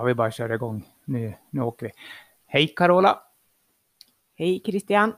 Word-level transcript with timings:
Ja, 0.00 0.04
vi 0.04 0.14
bara 0.14 0.30
kör 0.30 0.52
igång. 0.52 0.84
Nu, 1.04 1.34
nu 1.50 1.60
åker 1.60 1.86
vi. 1.86 1.92
Hej 2.46 2.68
Carola! 2.76 3.18
Hej 4.38 4.62
Christian! 4.64 5.12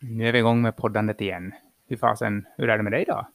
Nu 0.00 0.28
är 0.28 0.32
vi 0.32 0.38
igång 0.38 0.62
med 0.62 0.76
poddandet 0.76 1.20
igen. 1.20 1.52
Hur 1.88 1.96
fasen, 1.96 2.46
hur 2.56 2.68
är 2.68 2.76
det 2.76 2.82
med 2.82 2.92
dig 2.92 3.04
då? 3.08 3.26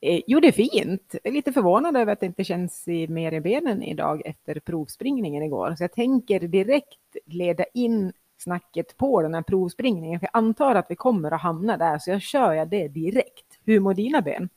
Eh, 0.00 0.20
jo, 0.26 0.40
det 0.40 0.48
är 0.48 0.52
fint. 0.52 1.14
Jag 1.22 1.30
är 1.30 1.34
lite 1.34 1.52
förvånad 1.52 1.96
över 1.96 2.12
att 2.12 2.20
det 2.20 2.26
inte 2.26 2.44
känns 2.44 2.88
i 2.88 3.08
mer 3.08 3.32
i 3.32 3.40
benen 3.40 3.82
idag 3.82 4.22
efter 4.24 4.60
provspringningen 4.60 5.42
igår. 5.42 5.74
Så 5.76 5.82
jag 5.84 5.92
tänker 5.92 6.40
direkt 6.40 7.16
leda 7.26 7.64
in 7.74 8.12
snacket 8.38 8.96
på 8.96 9.22
den 9.22 9.34
här 9.34 9.42
provspringningen. 9.42 10.20
För 10.20 10.28
jag 10.32 10.38
antar 10.38 10.74
att 10.74 10.86
vi 10.88 10.96
kommer 10.96 11.30
att 11.30 11.40
hamna 11.40 11.76
där, 11.76 11.98
så 11.98 12.10
jag 12.10 12.22
kör 12.22 12.52
jag 12.52 12.68
det 12.68 12.88
direkt. 12.88 13.60
Hur 13.64 13.80
mår 13.80 13.94
dina 13.94 14.22
ben? 14.22 14.48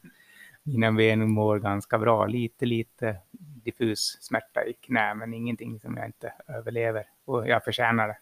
Mina 0.63 0.91
ben 0.91 1.31
mår 1.31 1.59
ganska 1.59 1.97
bra. 1.97 2.25
Lite, 2.25 2.65
lite 2.65 3.15
diffus 3.63 4.17
smärta 4.21 4.65
i 4.65 4.73
knä, 4.73 5.13
men 5.13 5.33
ingenting 5.33 5.79
som 5.79 5.97
jag 5.97 6.05
inte 6.05 6.33
överlever. 6.47 7.07
Och 7.25 7.47
jag 7.47 7.63
förtjänar 7.63 8.07
det. 8.07 8.17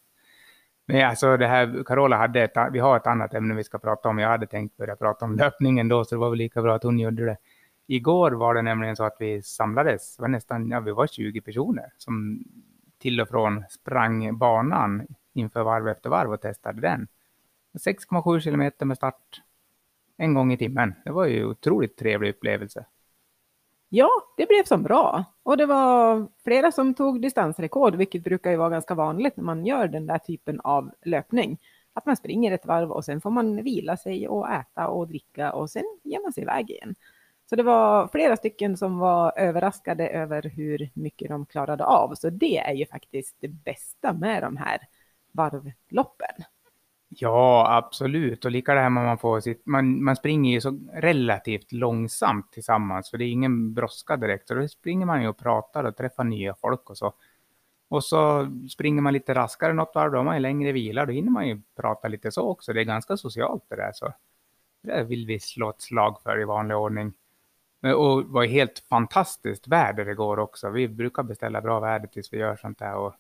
Men 0.85 1.09
alltså 1.09 1.37
det 1.37 1.47
här, 1.47 1.83
Carola 1.83 2.17
hade 2.17 2.41
ett, 2.41 2.57
vi 2.71 2.79
har 2.79 2.97
ett 2.97 3.07
annat 3.07 3.33
ämne 3.33 3.55
vi 3.55 3.63
ska 3.63 3.79
prata 3.79 4.09
om. 4.09 4.19
Jag 4.19 4.29
hade 4.29 4.47
tänkt 4.47 4.77
börja 4.77 4.95
prata 4.95 5.25
om 5.25 5.35
löpningen 5.35 5.87
då, 5.87 6.05
så 6.05 6.15
det 6.15 6.19
var 6.19 6.29
väl 6.29 6.37
lika 6.37 6.61
bra 6.61 6.75
att 6.75 6.83
hon 6.83 6.99
gjorde 6.99 7.25
det. 7.25 7.37
Igår 7.87 8.31
var 8.31 8.53
det 8.53 8.61
nämligen 8.61 8.95
så 8.95 9.03
att 9.03 9.15
vi 9.19 9.41
samlades, 9.41 10.15
det 10.15 10.21
var 10.21 10.29
nästan, 10.29 10.69
ja 10.69 10.79
vi 10.79 10.91
var 10.91 11.07
20 11.07 11.41
personer 11.41 11.93
som 11.97 12.43
till 12.97 13.21
och 13.21 13.29
från 13.29 13.63
sprang 13.69 14.37
banan 14.37 15.07
inför 15.33 15.63
varv 15.63 15.87
efter 15.87 16.09
varv 16.09 16.33
och 16.33 16.41
testade 16.41 16.81
den. 16.81 17.07
6,7 17.73 18.39
kilometer 18.39 18.85
med 18.85 18.97
start 18.97 19.41
en 20.17 20.33
gång 20.33 20.53
i 20.53 20.57
timmen. 20.57 20.93
Det 21.05 21.11
var 21.11 21.25
ju 21.25 21.45
otroligt 21.45 21.97
trevlig 21.97 22.29
upplevelse. 22.29 22.85
Ja, 23.89 24.09
det 24.37 24.47
blev 24.47 24.63
som 24.63 24.83
bra. 24.83 25.25
Och 25.43 25.57
det 25.57 25.65
var 25.65 26.27
flera 26.43 26.71
som 26.71 26.93
tog 26.93 27.21
distansrekord, 27.21 27.95
vilket 27.95 28.23
brukar 28.23 28.51
ju 28.51 28.57
vara 28.57 28.69
ganska 28.69 28.95
vanligt 28.95 29.37
när 29.37 29.43
man 29.43 29.65
gör 29.65 29.87
den 29.87 30.07
där 30.07 30.17
typen 30.17 30.59
av 30.59 30.91
löpning. 31.05 31.57
Att 31.93 32.05
man 32.05 32.17
springer 32.17 32.51
ett 32.51 32.65
varv 32.65 32.91
och 32.91 33.05
sen 33.05 33.21
får 33.21 33.29
man 33.29 33.63
vila 33.63 33.97
sig 33.97 34.27
och 34.27 34.49
äta 34.49 34.87
och 34.87 35.07
dricka 35.07 35.53
och 35.53 35.69
sen 35.69 35.83
ger 36.03 36.23
man 36.23 36.33
sig 36.33 36.43
iväg 36.43 36.69
igen. 36.69 36.95
Så 37.49 37.55
det 37.55 37.63
var 37.63 38.07
flera 38.07 38.37
stycken 38.37 38.77
som 38.77 38.99
var 38.99 39.33
överraskade 39.39 40.07
över 40.07 40.41
hur 40.41 40.89
mycket 40.93 41.29
de 41.29 41.45
klarade 41.45 41.85
av. 41.85 42.15
Så 42.15 42.29
det 42.29 42.57
är 42.57 42.73
ju 42.73 42.85
faktiskt 42.85 43.35
det 43.39 43.47
bästa 43.47 44.13
med 44.13 44.43
de 44.43 44.57
här 44.57 44.79
varvloppen. 45.31 46.35
Ja, 47.09 47.77
absolut. 47.77 48.45
Och 48.45 48.51
lika 48.51 48.73
det 48.73 48.79
här 48.79 48.89
med 48.89 49.03
man 49.03 49.17
får 49.17 49.39
sitt, 49.39 49.65
man, 49.65 50.03
man 50.03 50.15
springer 50.15 50.51
ju 50.51 50.61
så 50.61 50.79
relativt 50.93 51.71
långsamt 51.71 52.51
tillsammans, 52.51 53.09
för 53.09 53.17
det 53.17 53.25
är 53.25 53.31
ingen 53.31 53.73
brådska 53.73 54.17
direkt. 54.17 54.47
Så 54.47 54.53
då 54.53 54.67
springer 54.67 55.05
man 55.05 55.21
ju 55.21 55.27
och 55.27 55.37
pratar 55.37 55.83
och 55.83 55.97
träffar 55.97 56.23
nya 56.23 56.55
folk 56.55 56.89
och 56.89 56.97
så. 56.97 57.13
Och 57.89 58.03
så 58.03 58.47
springer 58.69 59.01
man 59.01 59.13
lite 59.13 59.33
raskare 59.33 59.73
något 59.73 59.95
varv, 59.95 60.11
då 60.11 60.17
har 60.17 60.23
man 60.23 60.35
ju 60.35 60.41
längre 60.41 60.71
vila, 60.71 61.05
då 61.05 61.11
hinner 61.11 61.31
man 61.31 61.47
ju 61.47 61.61
prata 61.75 62.07
lite 62.07 62.31
så 62.31 62.49
också. 62.49 62.73
Det 62.73 62.81
är 62.81 62.85
ganska 62.85 63.17
socialt 63.17 63.63
det 63.69 63.75
där, 63.75 63.91
så 63.93 64.13
det 64.83 65.03
vill 65.03 65.25
vi 65.27 65.39
slå 65.39 65.69
ett 65.69 65.81
slag 65.81 66.21
för 66.23 66.41
i 66.41 66.45
vanlig 66.45 66.77
ordning. 66.77 67.13
Och 67.95 68.23
det 68.23 68.29
var 68.29 68.45
helt 68.45 68.79
fantastiskt 68.79 69.67
väder 69.67 70.09
igår 70.09 70.39
också. 70.39 70.69
Vi 70.69 70.87
brukar 70.87 71.23
beställa 71.23 71.61
bra 71.61 71.79
väder 71.79 72.07
tills 72.07 72.33
vi 72.33 72.37
gör 72.37 72.55
sånt 72.55 72.79
där. 72.79 72.95
Och 72.95 73.13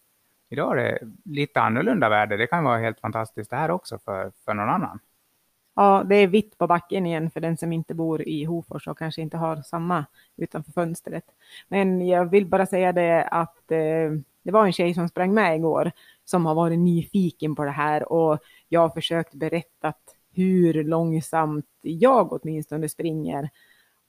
Idag 0.49 0.71
är 0.71 0.75
det 0.75 0.99
lite 1.25 1.61
annorlunda 1.61 2.09
väder. 2.09 2.37
Det 2.37 2.47
kan 2.47 2.63
vara 2.63 2.77
helt 2.77 2.99
fantastiskt 2.99 3.49
det 3.49 3.55
här 3.55 3.71
också 3.71 3.99
för, 4.05 4.31
för 4.45 4.53
någon 4.53 4.69
annan. 4.69 4.99
Ja, 5.75 6.03
det 6.05 6.15
är 6.15 6.27
vitt 6.27 6.57
på 6.57 6.67
backen 6.67 7.05
igen 7.05 7.31
för 7.31 7.39
den 7.39 7.57
som 7.57 7.73
inte 7.73 7.93
bor 7.93 8.27
i 8.27 8.43
Hofors 8.43 8.87
och 8.87 8.97
kanske 8.97 9.21
inte 9.21 9.37
har 9.37 9.55
samma 9.61 10.05
utanför 10.37 10.71
fönstret. 10.71 11.23
Men 11.67 12.07
jag 12.07 12.25
vill 12.25 12.45
bara 12.45 12.65
säga 12.65 12.93
det 12.93 13.23
att 13.23 13.71
eh, 13.71 14.11
det 14.43 14.51
var 14.51 14.65
en 14.65 14.73
tjej 14.73 14.93
som 14.93 15.09
sprang 15.09 15.33
med 15.33 15.55
igår 15.55 15.91
som 16.25 16.45
har 16.45 16.55
varit 16.55 16.79
nyfiken 16.79 17.55
på 17.55 17.65
det 17.65 17.71
här 17.71 18.11
och 18.11 18.39
jag 18.69 18.81
har 18.81 18.89
försökt 18.89 19.33
berätta 19.33 19.93
hur 20.33 20.83
långsamt 20.83 21.65
jag 21.81 22.33
åtminstone 22.33 22.89
springer 22.89 23.49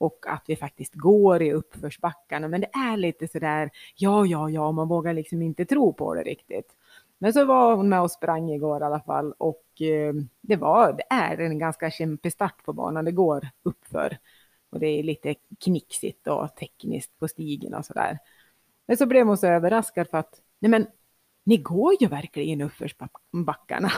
och 0.00 0.24
att 0.28 0.44
vi 0.46 0.56
faktiskt 0.56 0.94
går 0.94 1.42
i 1.42 1.52
uppförsbackarna. 1.52 2.48
Men 2.48 2.60
det 2.60 2.70
är 2.72 2.96
lite 2.96 3.28
sådär, 3.28 3.70
ja, 3.96 4.26
ja, 4.26 4.50
ja, 4.50 4.72
man 4.72 4.88
vågar 4.88 5.14
liksom 5.14 5.42
inte 5.42 5.64
tro 5.64 5.92
på 5.92 6.14
det 6.14 6.22
riktigt. 6.22 6.76
Men 7.18 7.32
så 7.32 7.44
var 7.44 7.76
hon 7.76 7.88
med 7.88 8.00
och 8.00 8.10
sprang 8.10 8.50
igår 8.50 8.80
i 8.82 8.84
alla 8.84 9.00
fall 9.00 9.34
och 9.38 9.82
eh, 9.82 10.14
det, 10.40 10.56
var, 10.56 10.92
det 10.92 11.14
är 11.14 11.38
en 11.38 11.58
ganska 11.58 11.90
kämpig 11.90 12.32
start 12.32 12.64
på 12.64 12.72
banan. 12.72 13.04
Det 13.04 13.12
går 13.12 13.48
uppför 13.62 14.18
och 14.70 14.80
det 14.80 14.86
är 14.86 15.02
lite 15.02 15.34
knixigt 15.60 16.26
och 16.26 16.56
tekniskt 16.56 17.18
på 17.18 17.28
stigen 17.28 17.74
och 17.74 17.84
sådär. 17.84 18.18
Men 18.86 18.96
så 18.96 19.06
blev 19.06 19.26
hon 19.26 19.38
så 19.38 19.46
överraskad 19.46 20.08
för 20.08 20.18
att, 20.18 20.40
nej 20.58 20.70
men, 20.70 20.86
ni 21.44 21.56
går 21.56 21.94
ju 22.00 22.06
verkligen 22.06 22.60
uppförsbackarna. 22.60 23.92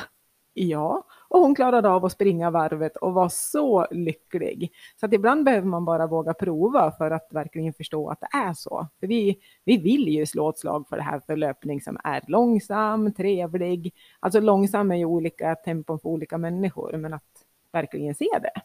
Ja, 0.54 1.06
och 1.28 1.40
hon 1.40 1.54
klarade 1.54 1.88
av 1.88 2.04
att 2.04 2.12
springa 2.12 2.50
varvet 2.50 2.96
och 2.96 3.14
var 3.14 3.28
så 3.28 3.86
lycklig. 3.90 4.72
Så 5.00 5.06
att 5.06 5.12
ibland 5.12 5.44
behöver 5.44 5.66
man 5.66 5.84
bara 5.84 6.06
våga 6.06 6.34
prova 6.34 6.92
för 6.98 7.10
att 7.10 7.28
verkligen 7.30 7.72
förstå 7.72 8.10
att 8.10 8.20
det 8.20 8.36
är 8.36 8.54
så. 8.54 8.88
För 9.00 9.06
vi, 9.06 9.38
vi 9.64 9.76
vill 9.76 10.08
ju 10.08 10.26
slå 10.26 10.50
ett 10.50 10.58
slag 10.58 10.88
för 10.88 10.96
det 10.96 11.02
här 11.02 11.20
för 11.20 11.36
löpning 11.36 11.80
som 11.80 11.98
är 12.04 12.22
långsam, 12.26 13.14
trevlig. 13.14 13.94
Alltså 14.20 14.41
långsam 14.41 14.91
är 14.91 14.96
ju 14.96 15.04
olika 15.04 15.54
tempon 15.54 15.98
för 15.98 16.08
olika 16.08 16.38
människor, 16.38 16.96
men 16.96 17.14
att 17.14 17.44
verkligen 17.72 18.14
se 18.14 18.28
det. 18.42 18.60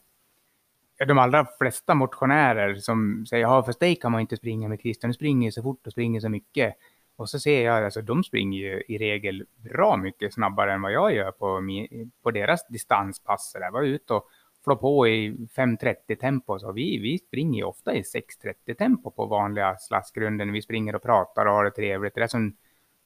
De 1.06 1.18
allra 1.18 1.46
flesta 1.58 1.96
motionärer 1.96 2.76
som 2.76 3.26
säger, 3.30 3.44
ja, 3.44 3.64
för 3.64 3.74
dig 3.80 3.96
kan 3.96 4.12
man 4.12 4.22
inte 4.22 4.38
springa 4.38 4.68
med 4.68 4.80
Christian, 4.80 5.10
du 5.10 5.14
springer 5.14 5.52
så 5.52 5.64
fort 5.64 5.88
och 5.88 5.92
springer 5.92 6.20
så 6.20 6.30
mycket. 6.30 6.76
Och 7.18 7.30
så 7.30 7.40
ser 7.40 7.66
jag, 7.66 7.84
alltså 7.86 8.02
de 8.02 8.24
springer 8.24 8.60
ju 8.60 8.84
i 8.88 8.98
regel 8.98 9.46
bra 9.56 9.98
mycket 9.98 10.34
snabbare 10.34 10.74
än 10.74 10.82
vad 10.82 10.92
jag 10.92 11.14
gör 11.14 11.32
på, 11.32 11.62
min, 11.62 12.12
på 12.24 12.32
deras 12.32 12.68
distanspass. 12.68 13.52
Jag 13.60 13.72
var 13.72 13.84
ute 13.84 14.14
och 14.14 14.28
flå 14.64 14.76
på 14.76 15.08
i 15.08 15.30
5.30 15.30 16.16
tempo, 16.16 16.60
så 16.60 16.72
vi, 16.72 17.00
vi 17.00 17.18
springer 17.18 17.60
ju 17.60 17.64
ofta 17.64 17.94
i 17.94 18.02
6.30 18.02 18.74
tempo 18.74 19.12
på 19.12 19.26
vanliga 19.26 19.78
slaskgrunden. 19.80 20.52
Vi 20.52 20.62
springer 20.62 20.96
och 20.96 21.04
pratar 21.04 21.46
och 21.46 21.54
har 21.54 21.64
det 21.64 21.72
trevligt. 21.72 22.16
Det 22.16 22.20
är 22.20 22.22
det 22.22 22.30
som 22.30 22.56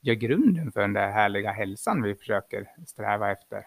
gör 0.02 0.14
grunden 0.14 0.72
för 0.72 0.82
den 0.82 0.94
där 0.94 1.12
härliga 1.12 1.52
hälsan 1.52 2.04
vi 2.04 2.16
försöker 2.16 2.68
sträva 2.88 3.32
efter. 3.32 3.66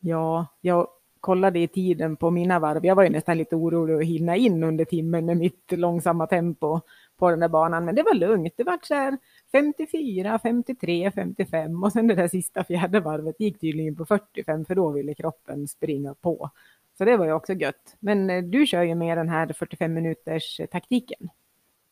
Ja, 0.00 0.46
jag 0.60 0.88
kollade 1.20 1.58
i 1.58 1.68
tiden 1.68 2.16
på 2.16 2.30
mina 2.30 2.58
varv. 2.58 2.86
Jag 2.86 2.94
var 2.94 3.02
ju 3.02 3.10
nästan 3.10 3.38
lite 3.38 3.56
orolig 3.56 3.94
att 3.94 4.04
hinna 4.04 4.36
in 4.36 4.64
under 4.64 4.84
timmen 4.84 5.26
med 5.26 5.36
mitt 5.36 5.72
långsamma 5.72 6.26
tempo 6.26 6.80
på 7.16 7.30
den 7.30 7.40
där 7.40 7.48
banan. 7.48 7.84
Men 7.84 7.94
det 7.94 8.02
var 8.02 8.14
lugnt. 8.14 8.54
Det 8.56 8.64
var 8.64 8.78
så 8.82 8.94
här 8.94 9.18
54, 9.52 10.38
53, 10.42 11.10
55 11.14 11.82
och 11.82 11.92
sen 11.92 12.06
det 12.06 12.14
där 12.14 12.28
sista 12.28 12.64
fjärde 12.64 13.00
varvet 13.00 13.40
gick 13.40 13.60
tydligen 13.60 13.96
på 13.96 14.04
45 14.04 14.64
för 14.64 14.74
då 14.74 14.90
ville 14.90 15.14
kroppen 15.14 15.68
springa 15.68 16.14
på. 16.14 16.50
Så 16.98 17.04
det 17.04 17.16
var 17.16 17.24
ju 17.24 17.32
också 17.32 17.52
gött. 17.52 17.96
Men 18.00 18.30
eh, 18.30 18.42
du 18.42 18.66
kör 18.66 18.82
ju 18.82 18.94
med 18.94 19.18
den 19.18 19.28
här 19.28 19.52
45 19.52 19.94
minuters 19.94 20.60
eh, 20.60 20.66
taktiken. 20.66 21.30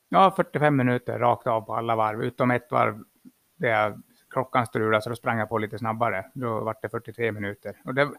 Ja, 0.08 0.32
45 0.36 0.76
minuter 0.76 1.18
rakt 1.18 1.46
av 1.46 1.60
på 1.60 1.74
alla 1.74 1.96
varv, 1.96 2.22
utom 2.22 2.50
ett 2.50 2.70
varv 2.70 3.04
där 3.56 3.98
klockan 4.30 4.66
strulade 4.66 5.02
så 5.02 5.10
då 5.10 5.16
sprang 5.16 5.38
jag 5.38 5.48
på 5.48 5.58
lite 5.58 5.78
snabbare. 5.78 6.24
Då 6.34 6.60
var 6.60 6.76
det 6.82 6.88
43 6.88 7.32
minuter. 7.32 7.76
Och 7.84 7.94
det, 7.94 8.10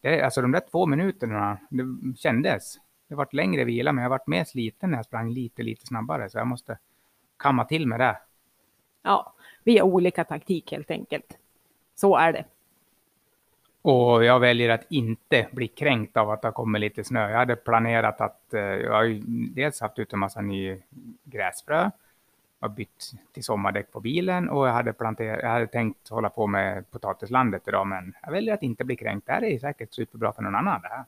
det, 0.00 0.22
alltså 0.22 0.42
de 0.42 0.52
där 0.52 0.62
två 0.70 0.86
minuterna, 0.86 1.58
det 1.70 1.84
kändes. 2.18 2.76
Det 3.08 3.14
varit 3.14 3.32
längre 3.32 3.64
vila, 3.64 3.92
men 3.92 4.02
jag 4.02 4.10
varit 4.10 4.26
mer 4.26 4.44
sliten 4.44 4.90
när 4.90 4.98
jag 4.98 5.04
sprang 5.04 5.30
lite, 5.30 5.62
lite 5.62 5.86
snabbare, 5.86 6.30
så 6.30 6.38
jag 6.38 6.46
måste 6.46 6.78
kamma 7.36 7.64
till 7.64 7.86
med 7.86 8.00
det. 8.00 8.18
Ja, 9.02 9.34
vi 9.64 9.78
har 9.78 9.86
olika 9.86 10.24
taktik 10.24 10.72
helt 10.72 10.90
enkelt. 10.90 11.38
Så 11.94 12.16
är 12.16 12.32
det. 12.32 12.44
Och 13.82 14.24
jag 14.24 14.40
väljer 14.40 14.70
att 14.70 14.84
inte 14.88 15.48
bli 15.52 15.68
kränkt 15.68 16.16
av 16.16 16.30
att 16.30 16.42
det 16.42 16.50
kommit 16.50 16.80
lite 16.80 17.04
snö. 17.04 17.30
Jag 17.30 17.38
hade 17.38 17.56
planerat 17.56 18.20
att, 18.20 18.54
eh, 18.54 18.60
jag 18.60 18.92
har 18.92 19.20
dels 19.54 19.80
haft 19.80 19.98
ut 19.98 20.12
en 20.12 20.18
massa 20.18 20.40
ny 20.40 20.82
gräsfrö, 21.24 21.90
har 22.60 22.68
bytt 22.68 23.12
till 23.32 23.44
sommardäck 23.44 23.92
på 23.92 24.00
bilen 24.00 24.48
och 24.48 24.68
jag 24.68 24.72
hade, 24.72 24.92
planterat, 24.92 25.40
jag 25.42 25.48
hade 25.48 25.66
tänkt 25.66 26.08
hålla 26.08 26.30
på 26.30 26.46
med 26.46 26.90
potatislandet 26.90 27.68
idag, 27.68 27.86
men 27.86 28.14
jag 28.22 28.32
väljer 28.32 28.54
att 28.54 28.62
inte 28.62 28.84
bli 28.84 28.96
kränkt. 28.96 29.26
Det 29.26 29.32
här 29.32 29.44
är 29.44 29.58
säkert 29.58 29.94
superbra 29.94 30.32
för 30.32 30.42
någon 30.42 30.54
annan 30.54 30.80
det 30.82 30.88
här. 30.88 31.04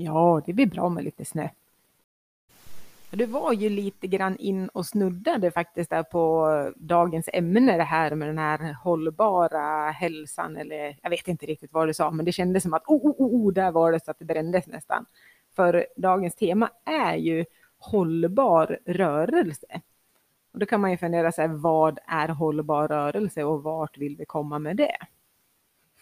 Ja, 0.00 0.42
det 0.46 0.52
blir 0.52 0.66
bra 0.66 0.88
med 0.88 1.04
lite 1.04 1.24
snö. 1.24 1.48
Du 3.10 3.26
var 3.26 3.52
ju 3.52 3.68
lite 3.68 4.06
grann 4.06 4.36
in 4.36 4.68
och 4.68 4.86
snuddade 4.86 5.50
faktiskt 5.50 5.90
där 5.90 6.02
på 6.02 6.72
dagens 6.76 7.28
ämne, 7.32 7.76
det 7.76 7.82
här 7.82 8.14
med 8.14 8.28
den 8.28 8.38
här 8.38 8.72
hållbara 8.72 9.90
hälsan, 9.90 10.56
eller 10.56 10.98
jag 11.02 11.10
vet 11.10 11.28
inte 11.28 11.46
riktigt 11.46 11.72
vad 11.72 11.88
du 11.88 11.94
sa, 11.94 12.10
men 12.10 12.24
det 12.24 12.32
kändes 12.32 12.62
som 12.62 12.74
att 12.74 12.84
oh, 12.86 13.10
oh, 13.10 13.14
oh, 13.18 13.46
oh 13.46 13.52
där 13.52 13.72
var 13.72 13.92
det 13.92 14.04
så 14.04 14.10
att 14.10 14.18
det 14.18 14.24
brändes 14.24 14.66
nästan. 14.66 15.06
För 15.56 15.86
dagens 15.96 16.34
tema 16.34 16.70
är 16.84 17.16
ju 17.16 17.44
hållbar 17.78 18.78
rörelse. 18.86 19.80
Och 20.52 20.58
då 20.58 20.66
kan 20.66 20.80
man 20.80 20.90
ju 20.90 20.96
fundera 20.96 21.32
sig, 21.32 21.48
vad 21.48 21.98
är 22.06 22.28
hållbar 22.28 22.88
rörelse 22.88 23.44
och 23.44 23.62
vart 23.62 23.98
vill 23.98 24.16
vi 24.16 24.24
komma 24.24 24.58
med 24.58 24.76
det? 24.76 24.96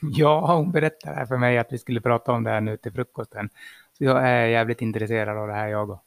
Ja, 0.00 0.56
hon 0.56 0.70
berättade 0.70 1.16
här 1.16 1.26
för 1.26 1.36
mig 1.36 1.58
att 1.58 1.72
vi 1.72 1.78
skulle 1.78 2.00
prata 2.00 2.32
om 2.32 2.44
det 2.44 2.50
här 2.50 2.60
nu 2.60 2.76
till 2.76 2.92
frukosten. 2.92 3.48
Så 3.98 4.04
jag 4.04 4.28
är 4.28 4.46
jävligt 4.46 4.82
intresserad 4.82 5.38
av 5.38 5.48
det 5.48 5.54
här 5.54 5.68
jag 5.68 5.90
också. 5.90 6.06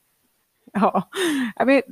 Ja, 0.74 1.09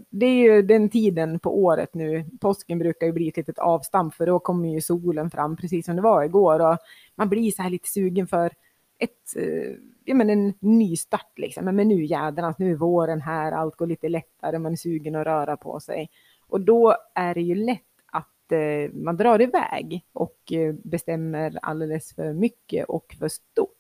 det 0.09 0.25
är 0.25 0.43
ju 0.43 0.61
den 0.61 0.89
tiden 0.89 1.39
på 1.39 1.63
året 1.63 1.93
nu. 1.93 2.25
Påsken 2.41 2.79
brukar 2.79 3.07
ju 3.07 3.13
bli 3.13 3.27
ett 3.27 3.37
litet 3.37 3.59
avstamp 3.59 4.15
för 4.15 4.25
då 4.25 4.39
kommer 4.39 4.69
ju 4.69 4.81
solen 4.81 5.31
fram 5.31 5.57
precis 5.57 5.85
som 5.85 5.95
det 5.95 6.01
var 6.01 6.23
igår 6.23 6.59
och 6.71 6.77
man 7.15 7.29
blir 7.29 7.51
så 7.51 7.61
här 7.61 7.69
lite 7.69 7.89
sugen 7.89 8.27
för 8.27 8.51
ett, 8.99 9.35
eh, 9.35 9.75
ja 10.05 10.15
men 10.15 10.29
en 10.29 10.53
ny 10.59 10.95
start 10.95 11.31
liksom. 11.35 11.65
Men 11.65 11.87
nu 11.87 12.05
jädrans, 12.05 12.57
nu 12.59 12.71
är 12.71 12.75
våren 12.75 13.21
här, 13.21 13.51
allt 13.51 13.75
går 13.75 13.87
lite 13.87 14.09
lättare, 14.09 14.59
man 14.59 14.71
är 14.71 14.75
sugen 14.75 15.15
att 15.15 15.25
röra 15.25 15.57
på 15.57 15.79
sig. 15.79 16.09
Och 16.47 16.61
då 16.61 16.95
är 17.15 17.33
det 17.33 17.41
ju 17.41 17.55
lätt 17.55 17.81
att 18.05 18.51
eh, 18.51 18.93
man 18.93 19.17
drar 19.17 19.41
iväg 19.41 20.05
och 20.13 20.51
eh, 20.51 20.73
bestämmer 20.83 21.59
alldeles 21.61 22.15
för 22.15 22.33
mycket 22.33 22.85
och 22.85 23.15
för 23.19 23.27
stort. 23.27 23.76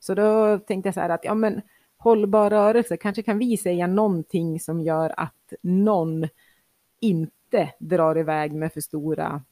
Så 0.00 0.14
då 0.14 0.58
tänkte 0.58 0.86
jag 0.86 0.94
så 0.94 1.00
här 1.00 1.08
att, 1.08 1.24
ja 1.24 1.34
men 1.34 1.62
hållbar 1.96 2.50
rörelse, 2.50 2.96
kanske 2.96 3.22
kan 3.22 3.38
vi 3.38 3.56
säga 3.56 3.86
någonting 3.86 4.60
som 4.60 4.80
gör 4.80 5.14
att 5.16 5.52
någon 5.62 6.28
inte 7.00 7.72
drar 7.78 8.18
iväg 8.18 8.52
med 8.52 8.72
för 8.72 8.80
stora 8.80 9.42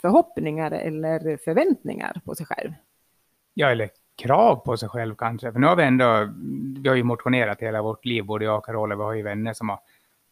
förhoppningar 0.00 0.70
eller 0.70 1.36
förväntningar 1.36 2.20
på 2.24 2.34
sig 2.34 2.46
själv. 2.46 2.72
Ja, 3.54 3.70
eller 3.70 3.90
krav 4.16 4.56
på 4.56 4.76
sig 4.76 4.88
själv 4.88 5.14
kanske. 5.14 5.52
För 5.52 5.58
nu 5.58 5.66
har 5.66 5.76
vi 5.76 5.82
ändå, 5.82 6.28
vi 6.82 6.88
har 6.88 6.96
ju 6.96 7.02
motionerat 7.02 7.60
hela 7.60 7.82
vårt 7.82 8.04
liv, 8.04 8.24
både 8.24 8.44
jag 8.44 8.58
och 8.58 8.64
Carola, 8.64 8.96
vi 8.96 9.02
har 9.02 9.12
ju 9.12 9.22
vänner 9.22 9.52
som 9.52 9.68
har 9.68 9.80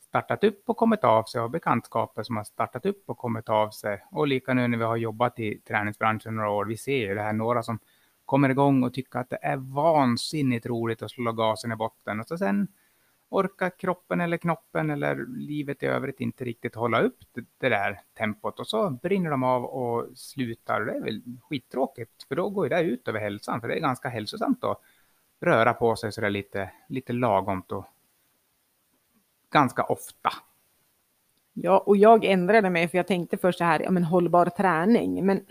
startat 0.00 0.44
upp 0.44 0.62
och 0.66 0.76
kommit 0.76 1.04
av 1.04 1.24
sig 1.24 1.40
och 1.40 1.50
bekantskaper 1.50 2.22
som 2.22 2.36
har 2.36 2.44
startat 2.44 2.86
upp 2.86 3.02
och 3.06 3.18
kommit 3.18 3.48
av 3.48 3.70
sig. 3.70 4.04
Och 4.10 4.26
lika 4.26 4.54
nu 4.54 4.68
när 4.68 4.78
vi 4.78 4.84
har 4.84 4.96
jobbat 4.96 5.38
i 5.38 5.58
träningsbranschen 5.58 6.36
några 6.36 6.50
år, 6.50 6.64
vi 6.64 6.76
ser 6.76 6.96
ju 6.96 7.14
det 7.14 7.22
här, 7.22 7.32
några 7.32 7.62
som 7.62 7.78
kommer 8.24 8.48
igång 8.48 8.82
och 8.82 8.94
tycker 8.94 9.18
att 9.18 9.30
det 9.30 9.38
är 9.42 9.56
vansinnigt 9.56 10.66
roligt 10.66 11.02
att 11.02 11.10
slå 11.10 11.32
gasen 11.32 11.72
i 11.72 11.76
botten 11.76 12.20
och 12.20 12.26
så 12.26 12.38
sen 12.38 12.68
orkar 13.28 13.70
kroppen 13.78 14.20
eller 14.20 14.36
knoppen 14.36 14.90
eller 14.90 15.26
livet 15.26 15.82
i 15.82 15.86
övrigt 15.86 16.20
inte 16.20 16.44
riktigt 16.44 16.74
hålla 16.74 17.00
upp 17.00 17.18
det, 17.58 17.68
där 17.68 18.00
tempot 18.18 18.60
och 18.60 18.66
så 18.66 18.90
brinner 18.90 19.30
de 19.30 19.42
av 19.42 19.64
och 19.64 20.18
slutar. 20.18 20.80
Det 20.80 20.92
är 20.92 21.00
väl 21.00 21.22
skittråkigt 21.42 22.26
för 22.28 22.36
då 22.36 22.50
går 22.50 22.68
det 22.68 22.82
ut 22.82 23.08
över 23.08 23.20
hälsan 23.20 23.60
för 23.60 23.68
det 23.68 23.74
är 23.74 23.80
ganska 23.80 24.08
hälsosamt 24.08 24.64
att 24.64 24.80
röra 25.40 25.74
på 25.74 25.96
sig 25.96 26.12
sådär 26.12 26.30
lite, 26.30 26.70
lite 26.88 27.12
lagomt 27.12 27.72
och 27.72 27.84
ganska 29.50 29.82
ofta. 29.82 30.30
Ja, 31.52 31.78
och 31.78 31.96
jag 31.96 32.24
ändrade 32.24 32.70
mig 32.70 32.88
för 32.88 32.98
jag 32.98 33.06
tänkte 33.06 33.36
först 33.36 33.58
så 33.58 33.64
här, 33.64 33.80
ja 33.80 33.90
men 33.90 34.04
hållbar 34.04 34.46
träning, 34.46 35.26
men 35.26 35.46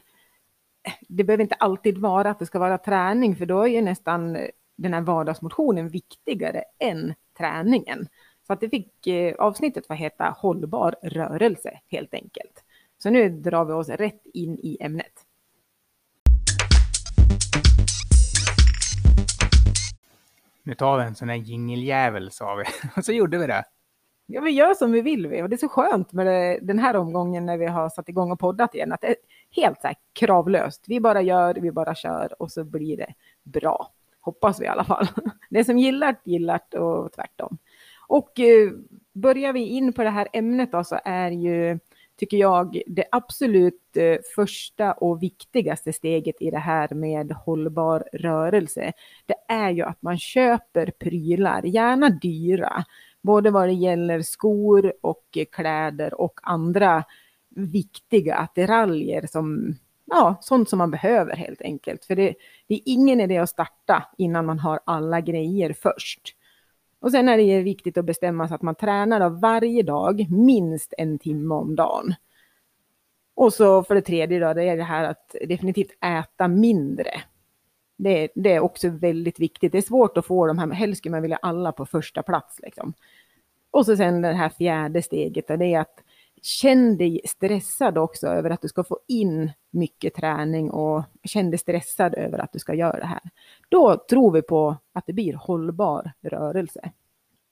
det 1.07 1.23
behöver 1.23 1.41
inte 1.41 1.55
alltid 1.55 1.97
vara 1.97 2.29
att 2.29 2.39
det 2.39 2.45
ska 2.45 2.59
vara 2.59 2.77
träning, 2.77 3.35
för 3.35 3.45
då 3.45 3.61
är 3.61 3.67
ju 3.67 3.81
nästan 3.81 4.37
den 4.77 4.93
här 4.93 5.01
vardagsmotionen 5.01 5.89
viktigare 5.89 6.63
än 6.79 7.13
träningen. 7.37 8.07
Så 8.47 8.53
att 8.53 8.59
det 8.59 8.69
fick 8.69 9.07
eh, 9.07 9.35
avsnittet 9.35 9.89
vad 9.89 9.97
heta 9.97 10.35
hållbar 10.37 10.95
rörelse 11.01 11.79
helt 11.87 12.13
enkelt. 12.13 12.63
Så 12.97 13.09
nu 13.09 13.29
drar 13.29 13.65
vi 13.65 13.73
oss 13.73 13.89
rätt 13.89 14.21
in 14.33 14.57
i 14.57 14.77
ämnet. 14.79 15.25
Nu 20.63 20.75
tar 20.75 20.97
vi 20.97 21.03
en 21.03 21.15
sån 21.15 21.29
här 21.29 21.35
jingeljävel 21.35 22.31
sa 22.31 22.55
vi 22.55 22.63
och 22.95 23.05
så 23.05 23.11
gjorde 23.11 23.37
vi 23.37 23.47
det. 23.47 23.63
Ja, 24.25 24.41
vi 24.41 24.51
gör 24.51 24.73
som 24.73 24.91
vi 24.91 25.01
vill 25.01 25.27
vi 25.27 25.41
och 25.41 25.49
det 25.49 25.55
är 25.55 25.57
så 25.57 25.69
skönt 25.69 26.13
med 26.13 26.25
det, 26.25 26.59
den 26.61 26.79
här 26.79 26.95
omgången 26.95 27.45
när 27.45 27.57
vi 27.57 27.65
har 27.65 27.89
satt 27.89 28.09
igång 28.09 28.31
och 28.31 28.39
poddat 28.39 28.75
igen 28.75 28.91
att 28.91 29.03
helt 29.51 29.81
så 29.81 29.87
här 29.87 29.95
kravlöst. 30.13 30.83
Vi 30.87 30.99
bara 30.99 31.21
gör, 31.21 31.55
vi 31.55 31.71
bara 31.71 31.95
kör 31.95 32.41
och 32.41 32.51
så 32.51 32.63
blir 32.63 32.97
det 32.97 33.13
bra. 33.43 33.91
Hoppas 34.21 34.61
vi 34.61 34.65
i 34.65 34.67
alla 34.67 34.83
fall. 34.83 35.07
Det 35.49 35.63
som 35.63 35.77
gillar, 35.77 36.15
gillar 36.23 36.77
och 36.77 37.11
tvärtom. 37.11 37.57
Och 38.07 38.39
eh, 38.39 38.71
börjar 39.13 39.53
vi 39.53 39.59
in 39.59 39.93
på 39.93 40.03
det 40.03 40.09
här 40.09 40.27
ämnet 40.33 40.71
då 40.71 40.83
så 40.83 40.99
är 41.05 41.31
ju, 41.31 41.79
tycker 42.19 42.37
jag, 42.37 42.81
det 42.87 43.05
absolut 43.11 43.97
eh, 43.97 44.17
första 44.35 44.93
och 44.93 45.23
viktigaste 45.23 45.93
steget 45.93 46.41
i 46.41 46.51
det 46.51 46.57
här 46.57 46.93
med 46.93 47.31
hållbar 47.31 48.03
rörelse. 48.13 48.93
Det 49.25 49.35
är 49.47 49.69
ju 49.69 49.83
att 49.83 50.01
man 50.01 50.17
köper 50.17 50.91
prylar, 50.99 51.63
gärna 51.63 52.09
dyra, 52.09 52.83
både 53.21 53.51
vad 53.51 53.67
det 53.67 53.73
gäller 53.73 54.21
skor 54.21 54.93
och 55.01 55.25
eh, 55.35 55.45
kläder 55.51 56.13
och 56.21 56.39
andra 56.43 57.03
viktiga 57.55 58.35
attiraljer 58.35 59.27
som 59.27 59.75
ja, 60.05 60.35
sånt 60.41 60.69
som 60.69 60.77
man 60.77 60.91
behöver 60.91 61.35
helt 61.35 61.61
enkelt. 61.61 62.05
För 62.05 62.15
det, 62.15 62.35
det 62.67 62.73
är 62.73 62.81
ingen 62.85 63.21
idé 63.21 63.37
att 63.37 63.49
starta 63.49 64.03
innan 64.17 64.45
man 64.45 64.59
har 64.59 64.79
alla 64.85 65.21
grejer 65.21 65.73
först. 65.73 66.35
Och 66.99 67.11
sen 67.11 67.29
är 67.29 67.37
det 67.37 67.61
viktigt 67.61 67.97
att 67.97 68.05
bestämma 68.05 68.47
sig 68.47 68.55
att 68.55 68.61
man 68.61 68.75
tränar 68.75 69.29
varje 69.29 69.83
dag, 69.83 70.31
minst 70.31 70.93
en 70.97 71.19
timme 71.19 71.55
om 71.55 71.75
dagen. 71.75 72.13
Och 73.35 73.53
så 73.53 73.83
för 73.83 73.95
det 73.95 74.01
tredje 74.01 74.39
då, 74.39 74.53
det 74.53 74.63
är 74.63 74.77
det 74.77 74.83
här 74.83 75.03
att 75.03 75.35
definitivt 75.47 75.91
äta 76.05 76.47
mindre. 76.47 77.11
Det, 77.97 78.29
det 78.35 78.53
är 78.53 78.59
också 78.59 78.89
väldigt 78.89 79.39
viktigt. 79.39 79.71
Det 79.71 79.77
är 79.77 79.81
svårt 79.81 80.17
att 80.17 80.25
få 80.25 80.47
de 80.47 80.59
här, 80.59 80.71
helst 80.71 80.99
skulle 80.99 81.11
man 81.11 81.21
vilja 81.21 81.39
alla 81.41 81.71
på 81.71 81.85
första 81.85 82.23
plats 82.23 82.59
liksom. 82.59 82.93
Och 83.71 83.85
så 83.85 83.97
sen 83.97 84.21
det 84.21 84.33
här 84.33 84.49
fjärde 84.49 85.01
steget, 85.01 85.47
det 85.47 85.73
är 85.73 85.79
att 85.79 86.03
känn 86.41 86.97
dig 86.97 87.21
stressad 87.25 87.97
också 87.97 88.27
över 88.27 88.49
att 88.49 88.61
du 88.61 88.67
ska 88.67 88.83
få 88.83 88.99
in 89.07 89.51
mycket 89.71 90.13
träning 90.13 90.71
och 90.71 91.03
känn 91.23 91.51
dig 91.51 91.59
stressad 91.59 92.13
över 92.15 92.39
att 92.39 92.53
du 92.53 92.59
ska 92.59 92.73
göra 92.73 92.99
det 92.99 93.05
här. 93.05 93.21
Då 93.69 93.95
tror 94.09 94.31
vi 94.31 94.41
på 94.41 94.77
att 94.93 95.05
det 95.05 95.13
blir 95.13 95.33
hållbar 95.33 96.11
rörelse. 96.21 96.91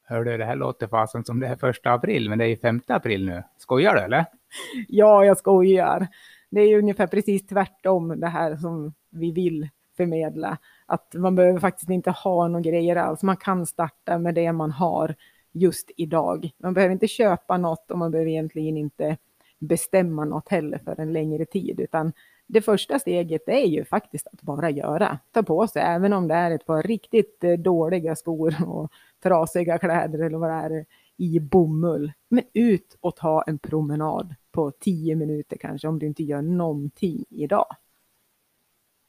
Hör 0.04 0.24
du, 0.24 0.38
det 0.38 0.46
här 0.46 0.56
låter 0.56 0.88
fasen 0.88 1.26
som 1.26 1.40
det 1.40 1.48
är 1.48 1.56
första 1.56 1.92
april, 1.92 2.30
men 2.30 2.38
det 2.38 2.46
är 2.46 2.50
ju 2.50 2.58
femte 2.58 2.96
april 2.96 3.26
nu. 3.26 3.44
Skojar 3.58 3.96
du 3.96 4.02
eller? 4.02 4.26
Ja, 4.88 5.26
jag 5.26 5.38
skojar. 5.38 6.08
Det 6.50 6.62
är 6.62 6.78
ungefär 6.78 7.08
precis 7.08 7.48
tvärtom 7.48 8.20
det 8.20 8.28
här 8.28 8.56
som 8.56 8.94
vi 9.10 9.32
vill 9.32 9.70
förmedla. 9.98 10.58
Att 10.86 11.14
man 11.14 11.36
behöver 11.36 11.60
faktiskt 11.60 11.90
inte 11.90 12.12
ha 12.12 12.48
några 12.48 12.62
grejer 12.62 12.96
alls. 12.96 13.24
Man 13.24 13.38
kan 13.38 13.66
starta 13.66 14.18
med 14.18 14.36
det 14.36 14.52
man 14.52 14.72
har 14.72 15.16
just 15.51 15.92
idag. 15.98 16.51
Man 16.57 16.74
behöver 16.74 16.94
inte 16.94 17.07
köpa 17.07 17.57
något 17.57 17.92
och 17.92 17.98
man 17.98 18.12
behöver 18.12 18.31
egentligen 18.31 18.78
inte 18.78 19.18
bestämma 19.60 20.25
något 20.25 20.50
heller 20.50 20.78
för 20.78 21.00
en 21.00 21.13
längre 21.13 21.46
tid, 21.46 21.80
utan 21.80 22.13
det 22.48 22.62
första 22.62 23.00
steget 23.00 23.48
är 23.48 23.66
ju 23.66 23.86
faktiskt 23.86 24.28
att 24.28 24.42
bara 24.42 24.69
göra. 24.69 25.19
Ta 25.31 25.44
på 25.44 25.68
sig, 25.68 25.81
även 25.81 26.13
om 26.13 26.28
det 26.28 26.34
är 26.34 26.51
ett 26.51 26.66
par 26.66 26.84
riktigt 26.84 27.44
eh, 27.44 27.54
dåliga 27.54 28.16
skor 28.16 28.56
och 28.68 28.92
trasiga 29.24 29.78
kläder 29.78 30.19
eller 30.19 30.38
vad 30.38 30.50
det 30.50 30.56
är 30.56 30.85
i 31.18 31.40
bomull. 31.40 32.12
Men 32.30 32.44
ut 32.54 32.97
och 33.00 33.16
ta 33.16 33.44
en 33.47 33.59
promenad 33.59 34.35
på 34.52 34.71
tio 34.71 35.16
minuter 35.16 35.57
kanske 35.57 35.88
om 35.88 36.00
du 36.00 36.06
inte 36.06 36.24
gör 36.24 36.42
någonting 36.42 37.26
idag. 37.30 37.76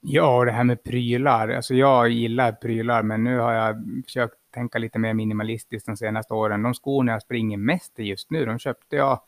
Ja, 0.00 0.45
det 0.45 0.50
här 0.50 0.65
med 0.65 0.83
prylar. 0.83 1.49
Alltså 1.49 1.75
jag 1.75 2.09
gillar 2.09 2.53
prylar, 2.53 3.03
men 3.03 3.25
nu 3.25 3.38
har 3.38 3.53
jag 3.53 4.03
försökt 4.05 4.40
tänka 4.50 4.78
lite 4.78 4.99
mer 4.99 5.14
minimalistiskt 5.14 5.87
de 5.87 5.97
senaste 5.97 6.35
åren. 6.35 6.62
De 6.62 6.75
skorna 6.75 7.12
jag 7.12 7.23
springer 7.23 7.57
mest 7.57 7.99
i 7.99 8.02
just 8.02 8.30
nu, 8.30 8.45
de 8.45 8.59
köpte 8.59 8.97
jag 8.97 9.21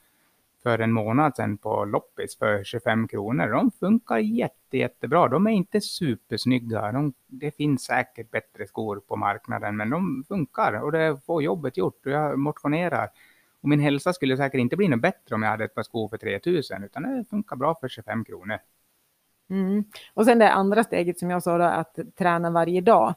för 0.62 0.78
en 0.78 0.92
månad 0.92 1.36
sedan 1.36 1.58
på 1.58 1.84
loppis 1.84 2.38
för 2.38 2.64
25 2.64 3.08
kronor. 3.08 3.48
De 3.48 3.70
funkar 3.70 4.18
jätte, 4.18 4.78
jättebra. 4.78 5.28
De 5.28 5.46
är 5.46 5.50
inte 5.50 5.80
supersnygga. 5.80 6.92
De, 6.92 7.12
det 7.26 7.56
finns 7.56 7.84
säkert 7.84 8.30
bättre 8.30 8.66
skor 8.66 9.02
på 9.08 9.16
marknaden, 9.16 9.76
men 9.76 9.90
de 9.90 10.24
funkar 10.28 10.82
och 10.82 10.92
det 10.92 11.18
får 11.26 11.42
jobbet 11.42 11.76
gjort. 11.76 12.06
Och 12.06 12.12
jag 12.12 12.38
motionerar. 12.38 13.08
Och 13.60 13.68
min 13.68 13.80
hälsa 13.80 14.12
skulle 14.12 14.36
säkert 14.36 14.58
inte 14.58 14.76
bli 14.76 14.88
något 14.88 15.00
bättre 15.00 15.34
om 15.34 15.42
jag 15.42 15.50
hade 15.50 15.64
ett 15.64 15.74
par 15.74 15.82
skor 15.82 16.08
för 16.08 16.16
3000, 16.16 16.84
utan 16.84 17.02
det 17.02 17.24
funkar 17.30 17.56
bra 17.56 17.74
för 17.74 17.88
25 17.88 18.24
kronor. 18.24 18.58
Mm. 19.50 19.84
Och 20.14 20.24
sen 20.24 20.38
det 20.38 20.52
andra 20.52 20.84
steget 20.84 21.18
som 21.18 21.30
jag 21.30 21.42
sa 21.42 21.58
då, 21.58 21.64
att 21.64 21.98
träna 22.18 22.50
varje 22.50 22.80
dag. 22.80 23.14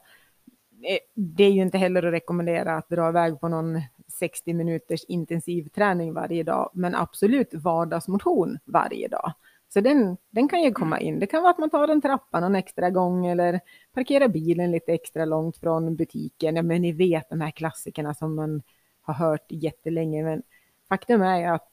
Eh, 0.82 0.98
det 1.14 1.44
är 1.44 1.50
ju 1.50 1.62
inte 1.62 1.78
heller 1.78 2.02
att 2.02 2.12
rekommendera 2.12 2.76
att 2.76 2.88
dra 2.88 3.08
iväg 3.08 3.40
på 3.40 3.48
någon 3.48 3.80
60 4.08 4.54
minuters 4.54 5.04
intensiv 5.04 5.68
träning 5.68 6.14
varje 6.14 6.42
dag, 6.42 6.70
men 6.74 6.94
absolut 6.94 7.54
vardagsmotion 7.54 8.58
varje 8.64 9.08
dag. 9.08 9.32
Så 9.68 9.80
den, 9.80 10.16
den 10.30 10.48
kan 10.48 10.62
ju 10.62 10.72
komma 10.72 11.00
in. 11.00 11.18
Det 11.18 11.26
kan 11.26 11.42
vara 11.42 11.50
att 11.50 11.58
man 11.58 11.70
tar 11.70 11.88
en 11.88 12.00
trappa 12.00 12.40
någon 12.40 12.54
extra 12.54 12.90
gång 12.90 13.26
eller 13.26 13.60
parkerar 13.92 14.28
bilen 14.28 14.70
lite 14.70 14.92
extra 14.92 15.24
långt 15.24 15.56
från 15.56 15.96
butiken. 15.96 16.56
Ja, 16.56 16.62
men 16.62 16.82
ni 16.82 16.92
vet 16.92 17.30
de 17.30 17.40
här 17.40 17.50
klassikerna 17.50 18.14
som 18.14 18.34
man 18.34 18.62
har 19.00 19.14
hört 19.14 19.46
jättelänge. 19.48 20.22
Men 20.22 20.42
faktum 20.88 21.22
är 21.22 21.52
att 21.52 21.70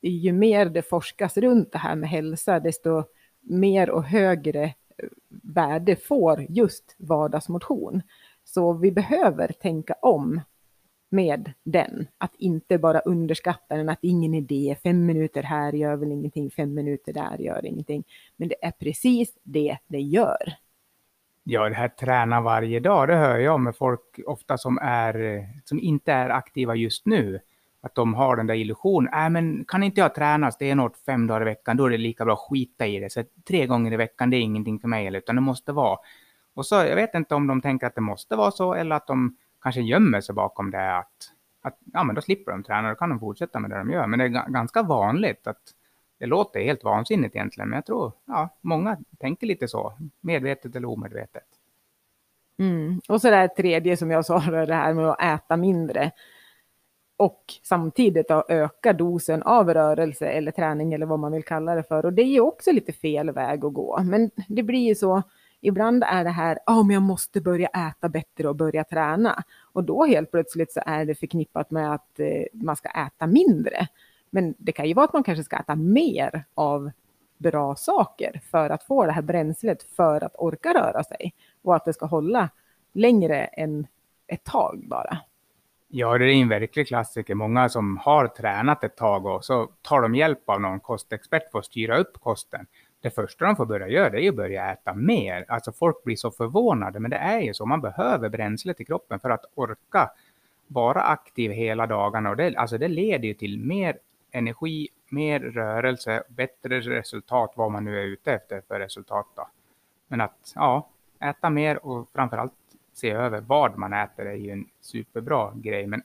ju 0.00 0.32
mer 0.32 0.66
det 0.66 0.82
forskas 0.82 1.36
runt 1.36 1.72
det 1.72 1.78
här 1.78 1.96
med 1.96 2.08
hälsa, 2.08 2.60
desto 2.60 3.02
mer 3.40 3.90
och 3.90 4.04
högre 4.04 4.74
värde 5.42 5.96
får 5.96 6.46
just 6.48 6.94
vardagsmotion. 6.98 8.02
Så 8.44 8.72
vi 8.72 8.92
behöver 8.92 9.48
tänka 9.48 9.94
om 10.02 10.40
med 11.14 11.52
den. 11.64 12.06
Att 12.18 12.34
inte 12.38 12.78
bara 12.78 13.00
underskatta 13.00 13.76
den, 13.76 13.88
att 13.88 13.98
ingen 14.02 14.34
idé, 14.34 14.76
fem 14.82 15.06
minuter 15.06 15.42
här 15.42 15.72
gör 15.72 15.96
väl 15.96 16.12
ingenting, 16.12 16.50
fem 16.50 16.74
minuter 16.74 17.12
där 17.12 17.38
gör 17.38 17.66
ingenting. 17.66 18.04
Men 18.36 18.48
det 18.48 18.64
är 18.64 18.70
precis 18.70 19.32
det 19.42 19.78
det 19.86 20.00
gör. 20.00 20.54
Ja, 21.44 21.68
det 21.68 21.74
här 21.74 21.88
träna 21.88 22.40
varje 22.40 22.80
dag, 22.80 23.08
det 23.08 23.16
hör 23.16 23.38
jag 23.38 23.60
med 23.60 23.76
folk 23.76 24.20
ofta 24.26 24.58
som, 24.58 24.78
är, 24.82 25.44
som 25.64 25.80
inte 25.80 26.12
är 26.12 26.28
aktiva 26.30 26.74
just 26.74 27.06
nu. 27.06 27.40
Att 27.80 27.94
de 27.94 28.14
har 28.14 28.36
den 28.36 28.46
där 28.46 28.54
illusionen, 28.54 29.14
äh, 29.14 29.30
men 29.30 29.64
kan 29.64 29.82
inte 29.82 30.00
jag 30.00 30.14
träna 30.14 30.50
stenhårt 30.50 30.96
fem 30.96 31.26
dagar 31.26 31.42
i 31.42 31.44
veckan, 31.44 31.76
då 31.76 31.86
är 31.86 31.90
det 31.90 31.98
lika 31.98 32.24
bra 32.24 32.34
att 32.34 32.38
skita 32.38 32.86
i 32.86 32.98
det. 32.98 33.10
Så 33.10 33.24
tre 33.48 33.66
gånger 33.66 33.92
i 33.92 33.96
veckan, 33.96 34.30
det 34.30 34.36
är 34.36 34.40
ingenting 34.40 34.80
för 34.80 34.88
mig, 34.88 35.16
utan 35.16 35.34
det 35.34 35.42
måste 35.42 35.72
vara. 35.72 35.98
Och 36.54 36.66
så, 36.66 36.74
jag 36.74 36.96
vet 36.96 37.14
inte 37.14 37.34
om 37.34 37.46
de 37.46 37.60
tänker 37.62 37.86
att 37.86 37.94
det 37.94 38.00
måste 38.00 38.36
vara 38.36 38.50
så, 38.50 38.74
eller 38.74 38.96
att 38.96 39.06
de 39.06 39.36
kanske 39.62 39.80
gömmer 39.80 40.20
sig 40.20 40.34
bakom 40.34 40.70
det, 40.70 40.96
att, 40.98 41.32
att 41.62 41.78
ja, 41.92 42.04
men 42.04 42.14
då 42.14 42.22
slipper 42.22 42.52
de 42.52 42.62
träna, 42.62 42.88
då 42.88 42.94
kan 42.94 43.08
de 43.10 43.20
fortsätta 43.20 43.60
med 43.60 43.70
det 43.70 43.78
de 43.78 43.90
gör. 43.90 44.06
Men 44.06 44.18
det 44.18 44.24
är 44.24 44.50
ganska 44.50 44.82
vanligt 44.82 45.46
att 45.46 45.62
det 46.18 46.26
låter 46.26 46.60
helt 46.60 46.84
vansinnigt 46.84 47.36
egentligen, 47.36 47.68
men 47.68 47.76
jag 47.76 47.86
tror 47.86 48.12
ja, 48.24 48.48
många 48.60 48.98
tänker 49.18 49.46
lite 49.46 49.68
så, 49.68 49.92
medvetet 50.20 50.76
eller 50.76 50.88
omedvetet. 50.88 51.46
Mm. 52.58 53.00
Och 53.08 53.20
så 53.20 53.30
det 53.30 53.36
här 53.36 53.48
tredje 53.48 53.96
som 53.96 54.10
jag 54.10 54.24
sa, 54.24 54.38
det 54.38 54.74
här 54.74 54.94
med 54.94 55.08
att 55.08 55.22
äta 55.22 55.56
mindre. 55.56 56.10
Och 57.16 57.44
samtidigt 57.62 58.30
öka 58.48 58.92
dosen 58.92 59.42
av 59.42 59.74
rörelse 59.74 60.26
eller 60.26 60.52
träning 60.52 60.92
eller 60.92 61.06
vad 61.06 61.18
man 61.18 61.32
vill 61.32 61.44
kalla 61.44 61.74
det 61.74 61.82
för. 61.82 62.06
Och 62.06 62.12
det 62.12 62.22
är 62.22 62.26
ju 62.32 62.40
också 62.40 62.72
lite 62.72 62.92
fel 62.92 63.30
väg 63.30 63.64
att 63.64 63.72
gå. 63.72 64.00
Men 64.02 64.30
det 64.48 64.62
blir 64.62 64.88
ju 64.88 64.94
så, 64.94 65.22
ibland 65.64 66.04
är 66.06 66.24
det 66.24 66.30
här, 66.30 66.58
ja 66.66 66.72
oh, 66.72 66.86
men 66.86 66.94
jag 66.94 67.02
måste 67.02 67.40
börja 67.40 67.68
äta 67.68 68.08
bättre 68.08 68.48
och 68.48 68.56
börja 68.56 68.84
träna. 68.84 69.42
Och 69.72 69.84
då 69.84 70.04
helt 70.04 70.30
plötsligt 70.30 70.72
så 70.72 70.80
är 70.86 71.04
det 71.04 71.14
förknippat 71.14 71.70
med 71.70 71.94
att 71.94 72.20
eh, 72.20 72.44
man 72.52 72.76
ska 72.76 72.88
äta 72.88 73.26
mindre. 73.26 73.88
Men 74.30 74.54
det 74.58 74.72
kan 74.72 74.88
ju 74.88 74.94
vara 74.94 75.04
att 75.04 75.12
man 75.12 75.22
kanske 75.22 75.44
ska 75.44 75.56
äta 75.56 75.76
mer 75.76 76.44
av 76.54 76.90
bra 77.38 77.76
saker 77.76 78.40
för 78.50 78.70
att 78.70 78.82
få 78.82 79.06
det 79.06 79.12
här 79.12 79.22
bränslet 79.22 79.82
för 79.82 80.24
att 80.24 80.34
orka 80.38 80.74
röra 80.74 81.04
sig 81.04 81.34
och 81.62 81.76
att 81.76 81.84
det 81.84 81.92
ska 81.92 82.06
hålla 82.06 82.48
längre 82.92 83.44
än 83.44 83.86
ett 84.26 84.44
tag 84.44 84.84
bara. 84.88 85.18
Ja, 85.88 86.18
det 86.18 86.24
är 86.24 86.42
en 86.42 86.48
verklig 86.48 86.88
klassiker. 86.88 87.34
Många 87.34 87.68
som 87.68 87.96
har 87.96 88.28
tränat 88.28 88.84
ett 88.84 88.96
tag 88.96 89.26
och 89.26 89.44
så 89.44 89.68
tar 89.82 90.02
de 90.02 90.14
hjälp 90.14 90.48
av 90.48 90.60
någon 90.60 90.80
kostexpert 90.80 91.50
för 91.50 91.58
att 91.58 91.64
styra 91.64 91.96
upp 91.98 92.20
kosten. 92.20 92.66
Det 93.04 93.10
första 93.10 93.44
de 93.44 93.56
får 93.56 93.66
börja 93.66 93.88
göra 93.88 94.10
det 94.10 94.22
är 94.22 94.28
att 94.28 94.36
börja 94.36 94.72
äta 94.72 94.94
mer. 94.94 95.44
Alltså 95.48 95.72
folk 95.72 96.04
blir 96.04 96.16
så 96.16 96.30
förvånade, 96.30 97.00
men 97.00 97.10
det 97.10 97.16
är 97.16 97.40
ju 97.40 97.54
så. 97.54 97.66
Man 97.66 97.80
behöver 97.80 98.28
bränslet 98.28 98.80
i 98.80 98.84
kroppen 98.84 99.20
för 99.20 99.30
att 99.30 99.44
orka 99.54 100.10
vara 100.66 101.02
aktiv 101.02 101.50
hela 101.50 101.86
dagarna. 101.86 102.30
Och 102.30 102.36
det, 102.36 102.56
alltså 102.56 102.78
det 102.78 102.88
leder 102.88 103.28
ju 103.28 103.34
till 103.34 103.58
mer 103.58 103.98
energi, 104.30 104.88
mer 105.08 105.40
rörelse, 105.40 106.22
bättre 106.28 106.80
resultat, 106.80 107.52
vad 107.56 107.72
man 107.72 107.84
nu 107.84 108.00
är 108.00 108.04
ute 108.04 108.32
efter 108.32 108.62
för 108.68 108.80
resultat. 108.80 109.26
Då. 109.34 109.48
Men 110.08 110.20
att 110.20 110.52
ja, 110.54 110.88
äta 111.20 111.50
mer 111.50 111.86
och 111.86 112.08
framförallt 112.14 112.52
se 112.92 113.10
över 113.10 113.40
vad 113.40 113.78
man 113.78 113.92
äter 113.92 114.26
är 114.26 114.34
ju 114.34 114.50
en 114.50 114.66
superbra 114.80 115.52
grej. 115.54 115.86
Men 115.86 116.02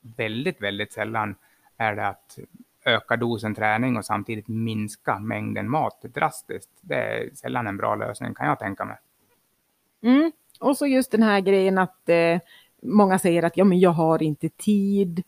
väldigt, 0.00 0.62
väldigt 0.62 0.92
sällan 0.92 1.34
är 1.76 1.96
det 1.96 2.06
att 2.08 2.38
öka 2.84 3.16
dosen 3.16 3.54
träning 3.54 3.96
och 3.96 4.04
samtidigt 4.04 4.48
minska 4.48 5.18
mängden 5.18 5.70
mat 5.70 6.02
drastiskt. 6.02 6.70
Det 6.80 6.94
är 6.94 7.30
sällan 7.34 7.66
en 7.66 7.76
bra 7.76 7.94
lösning 7.94 8.34
kan 8.34 8.46
jag 8.46 8.58
tänka 8.58 8.84
mig. 8.84 8.96
Mm. 10.02 10.32
Och 10.60 10.76
så 10.76 10.86
just 10.86 11.10
den 11.10 11.22
här 11.22 11.40
grejen 11.40 11.78
att 11.78 12.08
eh, 12.08 12.38
många 12.82 13.18
säger 13.18 13.42
att 13.42 13.56
ja, 13.56 13.64
men 13.64 13.80
jag 13.80 13.90
har 13.90 14.22
inte 14.22 14.48
tid 14.48 15.22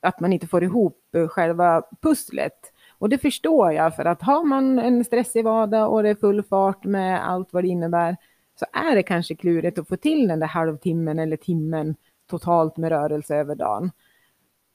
att 0.00 0.20
man 0.20 0.32
inte 0.32 0.46
får 0.46 0.64
ihop 0.64 1.14
eh, 1.14 1.28
själva 1.28 1.82
pusslet. 2.00 2.72
Och 2.98 3.08
det 3.08 3.18
förstår 3.18 3.72
jag, 3.72 3.96
för 3.96 4.04
att 4.04 4.22
har 4.22 4.44
man 4.44 4.78
en 4.78 5.04
stressig 5.04 5.44
vardag 5.44 5.92
och 5.92 6.02
det 6.02 6.08
är 6.08 6.14
full 6.14 6.42
fart 6.42 6.84
med 6.84 7.28
allt 7.28 7.52
vad 7.52 7.64
det 7.64 7.68
innebär, 7.68 8.16
så 8.54 8.66
är 8.72 8.94
det 8.94 9.02
kanske 9.02 9.34
klurigt 9.34 9.78
att 9.78 9.88
få 9.88 9.96
till 9.96 10.28
den 10.28 10.40
där 10.40 10.46
halvtimmen 10.46 11.18
eller 11.18 11.36
timmen 11.36 11.96
totalt 12.30 12.76
med 12.76 12.88
rörelse 12.88 13.36
över 13.36 13.54
dagen. 13.54 13.90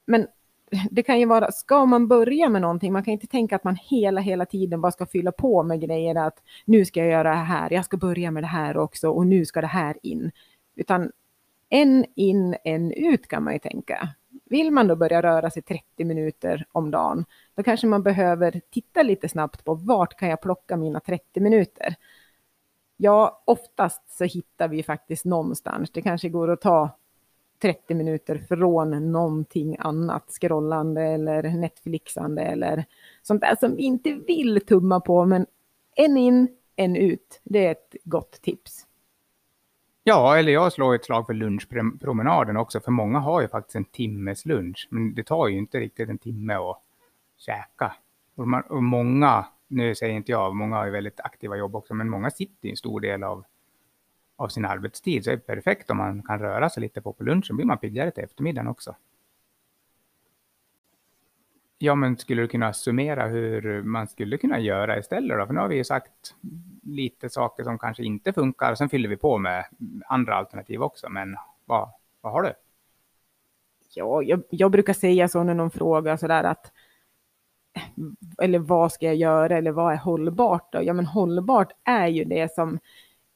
Men 0.06 0.28
det 0.92 1.04
kan 1.04 1.20
ju 1.20 1.26
vara, 1.26 1.52
ska 1.52 1.86
man 1.86 2.08
börja 2.08 2.50
med 2.50 2.62
någonting, 2.62 2.94
man 2.94 3.04
kan 3.04 3.12
inte 3.12 3.28
tänka 3.28 3.56
att 3.56 3.64
man 3.64 3.76
hela, 3.76 4.22
hela 4.22 4.46
tiden 4.46 4.82
bara 4.82 4.92
ska 4.92 5.06
fylla 5.06 5.32
på 5.32 5.64
med 5.64 5.82
grejer 5.82 6.16
att 6.16 6.44
nu 6.66 6.86
ska 6.86 7.00
jag 7.00 7.10
göra 7.10 7.30
det 7.30 7.36
här, 7.36 7.74
jag 7.74 7.86
ska 7.86 7.98
börja 7.98 8.32
med 8.32 8.44
det 8.44 8.48
här 8.48 8.78
också 8.78 9.10
och 9.10 9.28
nu 9.28 9.46
ska 9.46 9.62
det 9.62 9.68
här 9.68 9.98
in. 10.04 10.32
Utan 10.76 11.12
en 11.70 12.06
in, 12.16 12.56
en 12.64 12.92
ut 12.92 13.28
kan 13.28 13.44
man 13.44 13.54
ju 13.54 13.60
tänka. 13.60 14.10
Vill 14.46 14.72
man 14.72 14.88
då 14.88 14.96
börja 14.96 15.22
röra 15.22 15.50
sig 15.50 15.62
30 15.62 16.06
minuter 16.06 16.66
om 16.72 16.92
dagen, 16.92 17.26
då 17.56 17.64
kanske 17.64 17.88
man 17.88 18.04
behöver 18.04 18.62
titta 18.72 19.04
lite 19.04 19.30
snabbt 19.30 19.64
på 19.64 19.74
vart 19.74 20.20
kan 20.20 20.30
jag 20.30 20.42
plocka 20.42 20.78
mina 20.78 21.00
30 21.00 21.40
minuter. 21.40 21.96
Ja, 22.98 23.44
oftast 23.46 24.18
så 24.18 24.24
hittar 24.24 24.68
vi 24.68 24.84
faktiskt 24.84 25.26
någonstans. 25.26 25.92
Det 25.92 26.02
kanske 26.02 26.30
går 26.30 26.52
att 26.52 26.62
ta 26.62 26.98
30 27.62 27.94
minuter 27.94 28.38
från 28.38 29.12
någonting 29.12 29.76
annat, 29.80 30.26
scrollande 30.42 31.02
eller 31.02 31.44
Netflixande 31.44 32.42
eller 32.42 32.86
sånt 33.24 33.42
där 33.42 33.56
som 33.56 33.76
vi 33.76 33.84
inte 33.84 34.14
vill 34.14 34.66
tumma 34.66 35.00
på, 35.00 35.26
men 35.26 35.46
en 35.96 36.18
in, 36.18 36.48
en 36.76 36.96
ut. 36.96 37.42
Det 37.44 37.66
är 37.66 37.72
ett 37.72 37.96
gott 38.04 38.42
tips. 38.42 38.88
Ja, 40.04 40.38
eller 40.38 40.52
jag 40.52 40.74
slår 40.74 40.96
ett 40.96 41.06
slag 41.06 41.26
för 41.26 41.34
lunchpromenaden 41.34 42.58
också, 42.58 42.80
för 42.80 42.92
många 42.92 43.20
har 43.20 43.42
ju 43.42 43.48
faktiskt 43.48 43.76
en 43.76 43.86
timmes 43.86 44.46
lunch, 44.46 44.88
men 44.92 45.14
det 45.14 45.24
tar 45.24 45.48
ju 45.48 45.58
inte 45.58 45.80
riktigt 45.80 46.10
en 46.10 46.18
timme 46.18 46.54
att 46.54 46.82
käka. 47.38 47.96
Och, 48.36 48.48
man, 48.48 48.62
och 48.62 48.84
många, 48.84 49.46
nu 49.68 49.96
säger 49.96 50.14
inte 50.14 50.32
jag, 50.32 50.56
många 50.56 50.76
har 50.76 50.86
ju 50.86 50.92
väldigt 50.92 51.20
aktiva 51.20 51.58
jobb 51.58 51.76
också, 51.76 51.94
men 51.94 52.10
många 52.10 52.30
sitter 52.30 52.68
ju 52.68 52.70
en 52.70 52.78
stor 52.78 53.00
del 53.00 53.24
av, 53.24 53.46
av 54.38 54.48
sin 54.48 54.66
arbetstid, 54.66 55.24
så 55.24 55.32
är 55.32 55.36
det 55.36 55.48
perfekt 55.48 55.90
om 55.90 55.98
man 55.98 56.24
kan 56.24 56.40
röra 56.40 56.70
sig 56.70 56.82
lite 56.82 57.02
på 57.02 57.14
på 57.14 57.24
lunchen, 57.24 57.56
blir 57.56 57.66
man 57.66 57.78
piggare 57.78 58.12
till 58.12 58.24
eftermiddagen 58.24 58.68
också. 58.68 58.96
Ja, 61.80 61.96
men 61.96 62.18
skulle 62.18 62.42
du 62.42 62.48
kunna 62.48 62.74
summera 62.74 63.28
hur 63.28 63.84
man 63.84 64.08
skulle 64.08 64.38
kunna 64.38 64.60
göra 64.60 65.00
istället 65.00 65.40
då? 65.40 65.46
För 65.46 65.54
nu 65.54 65.60
har 65.60 65.68
vi 65.68 65.76
ju 65.76 65.84
sagt 65.84 66.36
lite 66.84 67.30
saker 67.30 67.64
som 67.64 67.80
kanske 67.80 68.04
inte 68.04 68.34
funkar. 68.34 68.72
och 68.72 68.78
Sen 68.78 68.90
fyller 68.90 69.10
vi 69.10 69.18
på 69.18 69.38
med 69.38 69.66
andra 70.06 70.36
alternativ 70.36 70.82
också. 70.82 71.10
Men 71.10 71.36
vad, 71.66 71.90
vad 72.22 72.34
har 72.34 72.42
du? 72.42 72.54
Ja, 73.94 74.24
jag, 74.24 74.44
jag 74.50 74.72
brukar 74.72 74.94
säga 74.94 75.28
så 75.28 75.44
när 75.44 75.54
någon 75.54 75.72
frågar 75.72 76.18
sådär 76.18 76.44
att 76.44 76.72
eller 78.42 78.60
vad 78.60 78.92
ska 78.92 79.06
jag 79.06 79.16
göra 79.16 79.58
eller 79.58 79.72
vad 79.72 79.94
är 79.94 79.98
hållbart 79.98 80.74
då? 80.74 80.84
Ja, 80.84 80.94
men 80.94 81.06
hållbart 81.06 81.72
är 81.84 82.08
ju 82.08 82.24
det 82.24 82.54
som 82.54 82.80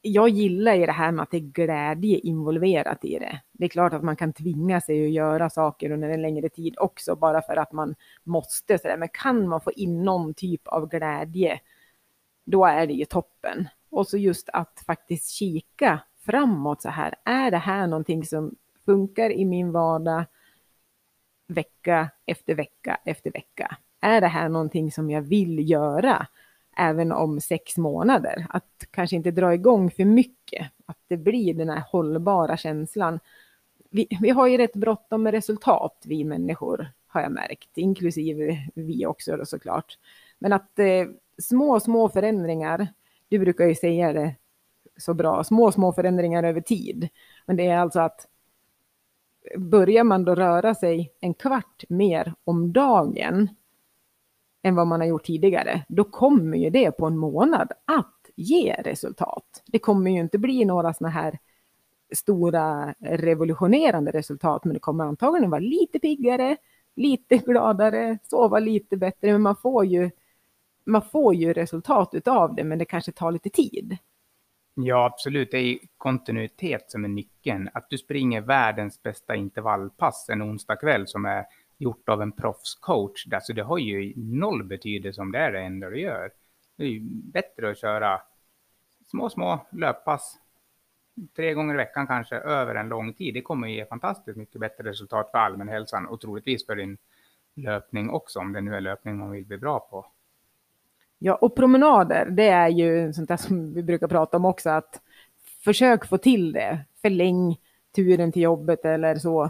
jag 0.02 0.30
gillar 0.30 0.74
ju 0.74 0.86
det 0.86 0.92
här 0.92 1.12
med 1.12 1.24
att 1.24 1.32
det 1.32 1.38
är 1.38 1.42
glädje 1.42 2.18
involverat 2.18 3.06
i 3.06 3.20
det. 3.20 3.42
Det 3.52 3.66
är 3.66 3.70
klart 3.70 3.94
att 3.94 4.04
man 4.04 4.16
kan 4.16 4.34
tvinga 4.34 4.82
sig 4.82 5.06
att 5.06 5.12
göra 5.12 5.50
saker 5.50 5.92
under 5.92 6.10
en 6.10 6.22
längre 6.22 6.50
tid 6.50 6.76
också, 6.78 7.16
bara 7.16 7.42
för 7.42 7.56
att 7.56 7.72
man 7.72 7.96
måste. 8.24 8.78
Så 8.78 8.88
där. 8.88 8.98
Men 8.98 9.10
kan 9.10 9.48
man 9.48 9.62
få 9.62 9.72
in 9.72 10.04
någon 10.04 10.34
typ 10.34 10.68
av 10.68 10.90
glädje, 10.90 11.60
då 12.46 12.66
är 12.66 12.88
det 12.88 12.94
ju 12.94 13.06
toppen. 13.06 13.68
Och 13.90 14.08
så 14.08 14.18
just 14.18 14.50
att 14.54 14.84
faktiskt 14.86 15.30
kika 15.30 16.00
framåt 16.26 16.82
så 16.82 16.90
här. 16.90 17.16
Är 17.24 17.52
det 17.52 17.58
här 17.58 17.88
någonting 17.88 18.26
som 18.26 18.56
funkar 18.86 19.30
i 19.30 19.46
min 19.46 19.72
vardag 19.72 20.26
vecka 21.48 22.10
efter 22.26 22.56
vecka 22.56 22.98
efter 23.06 23.32
vecka? 23.32 23.78
Är 24.02 24.22
det 24.22 24.28
här 24.28 24.50
någonting 24.50 24.92
som 24.92 25.10
jag 25.10 25.22
vill 25.22 25.70
göra? 25.70 26.28
Även 26.78 27.12
om 27.12 27.42
sex 27.42 27.78
månader. 27.78 28.46
Att 28.50 28.88
kanske 28.92 29.16
inte 29.16 29.32
dra 29.32 29.54
igång 29.54 29.92
för 29.92 30.06
mycket, 30.06 30.68
att 30.86 30.98
det 31.08 31.18
blir 31.18 31.54
den 31.54 31.70
här 31.70 31.84
hållbara 31.92 32.58
känslan. 32.58 33.20
Vi, 33.90 34.08
vi 34.22 34.30
har 34.30 34.48
ju 34.48 34.58
rätt 34.58 34.74
bråttom 34.74 35.24
med 35.24 35.34
resultat, 35.34 36.04
vi 36.06 36.24
människor, 36.24 36.92
har 37.08 37.22
jag 37.22 37.32
märkt, 37.32 37.78
inklusive 37.78 38.58
vi 38.76 39.06
också 39.06 39.38
då 39.38 39.46
såklart. 39.46 39.98
Men 40.40 40.54
att 40.54 40.80
eh, 40.80 41.06
små, 41.42 41.80
små 41.80 42.10
förändringar, 42.10 42.88
du 43.30 43.40
brukar 43.40 43.66
ju 43.66 43.76
säga 43.76 44.14
det 44.14 44.36
så 44.98 45.14
bra, 45.14 45.44
små, 45.44 45.72
små 45.72 45.94
förändringar 45.94 46.44
över 46.44 46.62
tid. 46.62 47.10
Men 47.46 47.56
det 47.56 47.68
är 47.68 47.78
alltså 47.78 48.00
att 48.00 48.28
börjar 49.58 50.04
man 50.04 50.26
då 50.26 50.36
röra 50.36 50.76
sig 50.76 51.12
en 51.20 51.34
kvart 51.34 51.84
mer 51.90 52.34
om 52.44 52.74
dagen 52.74 53.50
än 54.64 54.76
vad 54.76 54.88
man 54.88 55.00
har 55.00 55.08
gjort 55.08 55.26
tidigare, 55.26 55.86
då 55.88 56.04
kommer 56.04 56.58
ju 56.58 56.70
det 56.70 56.92
på 56.92 57.06
en 57.06 57.18
månad 57.18 57.72
att 57.86 58.16
ge 58.36 58.74
resultat. 58.74 59.64
Det 59.66 59.80
kommer 59.80 60.12
ju 60.12 60.20
inte 60.20 60.38
bli 60.38 60.66
några 60.66 60.94
sådana 60.94 61.14
här 61.14 61.40
stora 62.14 62.96
revolutionerande 63.00 64.12
resultat, 64.12 64.66
men 64.66 64.74
det 64.74 64.80
kommer 64.80 65.04
antagligen 65.04 65.50
vara 65.50 65.60
lite 65.60 66.00
piggare, 66.00 66.58
lite 66.96 67.38
gladare, 67.38 68.18
sova 68.24 68.60
lite 68.60 68.98
bättre, 68.98 69.32
men 69.32 69.42
man 69.42 69.56
får 69.56 69.86
ju, 69.86 70.12
man 70.86 71.02
får 71.02 71.36
ju 71.36 71.54
resultat 71.54 72.10
utav 72.14 72.56
det, 72.56 72.64
men 72.64 72.80
det 72.80 72.86
kanske 72.86 73.12
tar 73.12 73.32
lite 73.32 73.50
tid. 73.50 73.98
Ja, 74.74 75.06
absolut. 75.06 75.52
Det 75.52 75.58
är 75.58 75.80
kontinuitet 75.98 76.92
som 76.92 77.04
är 77.06 77.10
nyckeln. 77.10 77.70
Att 77.74 77.90
du 77.90 77.98
springer 77.98 78.42
världens 78.42 79.04
bästa 79.04 79.36
intervallpass 79.36 80.30
en 80.30 80.42
onsdag 80.42 80.76
kväll 80.76 81.08
som 81.08 81.26
är 81.26 81.46
gjort 81.82 82.10
av 82.10 82.22
en 82.22 82.32
proffscoach. 82.32 83.28
Alltså 83.34 83.54
det 83.54 83.64
har 83.64 83.78
ju 83.78 84.14
noll 84.16 84.64
betydelse 84.64 85.22
om 85.22 85.32
det 85.32 85.40
är 85.40 85.52
det 85.52 85.60
enda 85.60 85.90
du 85.90 86.02
gör. 86.02 86.32
Det 86.76 86.84
är 86.84 86.88
ju 86.88 87.00
bättre 87.10 87.72
att 87.72 87.78
köra 87.78 88.22
små, 89.10 89.30
små 89.30 89.66
löppass 89.72 90.40
tre 91.36 91.54
gånger 91.54 91.74
i 91.74 91.78
veckan 91.78 92.08
kanske 92.08 92.36
över 92.36 92.76
en 92.76 92.90
lång 92.90 93.14
tid, 93.14 93.34
det 93.34 93.42
kommer 93.42 93.68
ge 93.68 93.86
fantastiskt 93.86 94.38
mycket 94.38 94.62
bättre 94.62 94.90
resultat 94.90 95.32
för 95.32 95.38
allmänhälsan 95.38 96.08
och 96.08 96.22
troligtvis 96.22 96.66
för 96.66 96.76
din 96.76 96.98
löpning 97.56 98.10
också, 98.10 98.40
om 98.40 98.54
det 98.54 98.62
nu 98.62 98.76
är 98.76 98.82
löpning 98.82 99.18
man 99.18 99.32
vill 99.32 99.46
bli 99.46 99.58
bra 99.58 99.80
på. 99.80 100.06
Ja, 101.20 101.36
och 101.36 101.56
promenader, 101.56 102.26
det 102.26 102.48
är 102.48 102.70
ju 102.70 103.14
sånt 103.14 103.28
där 103.28 103.38
som 103.38 103.74
vi 103.74 103.84
brukar 103.84 104.08
prata 104.08 104.38
om 104.38 104.46
också, 104.46 104.70
att 104.70 105.02
försök 105.64 106.06
få 106.06 106.18
till 106.18 106.52
det. 106.52 106.86
Förläng 107.02 107.58
turen 107.96 108.32
till 108.32 108.42
jobbet 108.42 108.86
eller 108.86 109.16
så. 109.16 109.50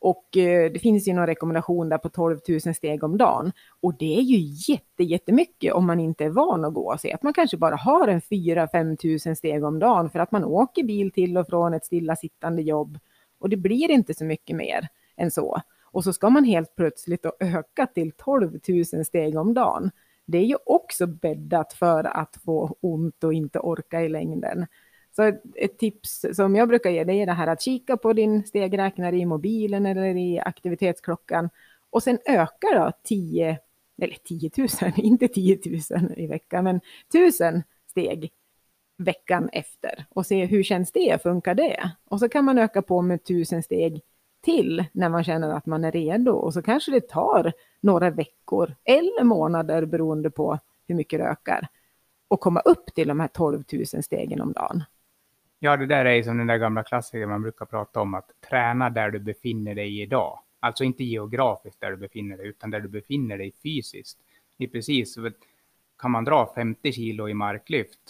Och 0.00 0.36
eh, 0.36 0.72
det 0.72 0.78
finns 0.78 1.08
ju 1.08 1.12
någon 1.12 1.26
rekommendation 1.26 1.88
där 1.88 1.98
på 1.98 2.08
12 2.08 2.38
000 2.48 2.74
steg 2.74 3.04
om 3.04 3.18
dagen. 3.18 3.52
Och 3.80 3.94
det 3.98 4.18
är 4.18 4.22
ju 4.22 4.72
jätte, 4.72 5.04
jättemycket 5.04 5.72
om 5.72 5.86
man 5.86 6.00
inte 6.00 6.24
är 6.24 6.30
van 6.30 6.64
att 6.64 6.74
gå. 6.74 6.96
Så 6.98 7.14
att 7.14 7.22
man 7.22 7.32
kanske 7.32 7.56
bara 7.56 7.76
har 7.76 8.08
en 8.08 8.20
4-5 8.20 9.26
000 9.28 9.36
steg 9.36 9.64
om 9.64 9.78
dagen 9.78 10.10
för 10.10 10.18
att 10.18 10.32
man 10.32 10.44
åker 10.44 10.84
bil 10.84 11.12
till 11.12 11.38
och 11.38 11.46
från 11.46 11.74
ett 11.74 11.84
stillasittande 11.84 12.62
jobb. 12.62 12.98
Och 13.38 13.48
det 13.48 13.56
blir 13.56 13.90
inte 13.90 14.14
så 14.14 14.24
mycket 14.24 14.56
mer 14.56 14.88
än 15.16 15.30
så. 15.30 15.60
Och 15.90 16.04
så 16.04 16.12
ska 16.12 16.30
man 16.30 16.44
helt 16.44 16.76
plötsligt 16.76 17.26
öka 17.40 17.86
till 17.86 18.12
12 18.12 18.58
000 18.94 19.04
steg 19.04 19.38
om 19.38 19.54
dagen. 19.54 19.90
Det 20.26 20.38
är 20.38 20.44
ju 20.44 20.56
också 20.66 21.06
bäddat 21.06 21.72
för 21.72 22.04
att 22.04 22.36
få 22.44 22.76
ont 22.80 23.24
och 23.24 23.32
inte 23.32 23.58
orka 23.58 24.00
i 24.02 24.08
längden. 24.08 24.66
Så 25.18 25.22
ett, 25.22 25.42
ett, 25.54 25.78
tips 25.78 26.24
som 26.32 26.56
jag 26.56 26.68
brukar 26.68 26.90
ge 26.90 27.04
dig 27.04 27.20
är 27.20 27.26
det 27.26 27.32
här 27.32 27.46
att 27.46 27.62
kika 27.62 27.96
på 27.96 28.12
din 28.12 28.44
stegräknare 28.46 29.16
i 29.16 29.26
mobilen 29.26 29.86
eller 29.86 30.16
i 30.16 30.40
aktivitetsklockan 30.40 31.50
och 31.90 32.02
sen 32.02 32.18
öka 32.26 32.66
då 32.74 32.92
10, 33.02 33.58
eller 34.02 34.16
10 34.24 34.50
000, 34.56 34.68
inte 34.96 35.28
10 35.28 35.58
000 35.90 36.12
i 36.16 36.26
veckan, 36.26 36.64
men 36.64 36.80
1000 37.14 37.62
steg 37.90 38.32
veckan 38.96 39.48
efter 39.52 40.06
och 40.10 40.26
se 40.26 40.44
hur 40.44 40.62
känns 40.62 40.92
det, 40.92 41.22
funkar 41.22 41.54
det? 41.54 41.90
Och 42.04 42.20
så 42.20 42.28
kan 42.28 42.44
man 42.44 42.58
öka 42.58 42.82
på 42.82 43.02
med 43.02 43.14
1000 43.14 43.62
steg 43.62 44.00
till 44.44 44.84
när 44.92 45.08
man 45.08 45.24
känner 45.24 45.50
att 45.50 45.66
man 45.66 45.84
är 45.84 45.92
redo 45.92 46.32
och 46.32 46.54
så 46.54 46.62
kanske 46.62 46.90
det 46.90 47.08
tar 47.08 47.52
några 47.80 48.10
veckor 48.10 48.74
eller 48.84 49.24
månader 49.24 49.84
beroende 49.84 50.30
på 50.30 50.58
hur 50.88 50.94
mycket 50.94 51.18
du 51.18 51.24
ökar 51.24 51.68
och 52.28 52.40
komma 52.40 52.60
upp 52.60 52.94
till 52.94 53.08
de 53.08 53.20
här 53.20 53.28
12 53.28 53.64
000 53.72 54.02
stegen 54.02 54.40
om 54.40 54.52
dagen. 54.52 54.84
Ja, 55.58 55.76
det 55.76 55.86
där 55.86 56.04
är 56.04 56.14
ju 56.14 56.24
som 56.24 56.38
den 56.38 56.46
där 56.46 56.58
gamla 56.58 56.82
klassikern 56.82 57.28
man 57.28 57.42
brukar 57.42 57.66
prata 57.66 58.00
om, 58.00 58.14
att 58.14 58.30
träna 58.48 58.90
där 58.90 59.10
du 59.10 59.18
befinner 59.18 59.74
dig 59.74 60.00
idag. 60.00 60.40
Alltså 60.60 60.84
inte 60.84 61.04
geografiskt 61.04 61.80
där 61.80 61.90
du 61.90 61.96
befinner 61.96 62.36
dig, 62.36 62.46
utan 62.46 62.70
där 62.70 62.80
du 62.80 62.88
befinner 62.88 63.38
dig 63.38 63.52
fysiskt. 63.62 64.18
Det 64.56 64.64
är 64.64 64.68
precis, 64.68 65.18
kan 65.98 66.10
man 66.10 66.24
dra 66.24 66.52
50 66.54 66.92
kilo 66.92 67.28
i 67.28 67.34
marklyft, 67.34 68.00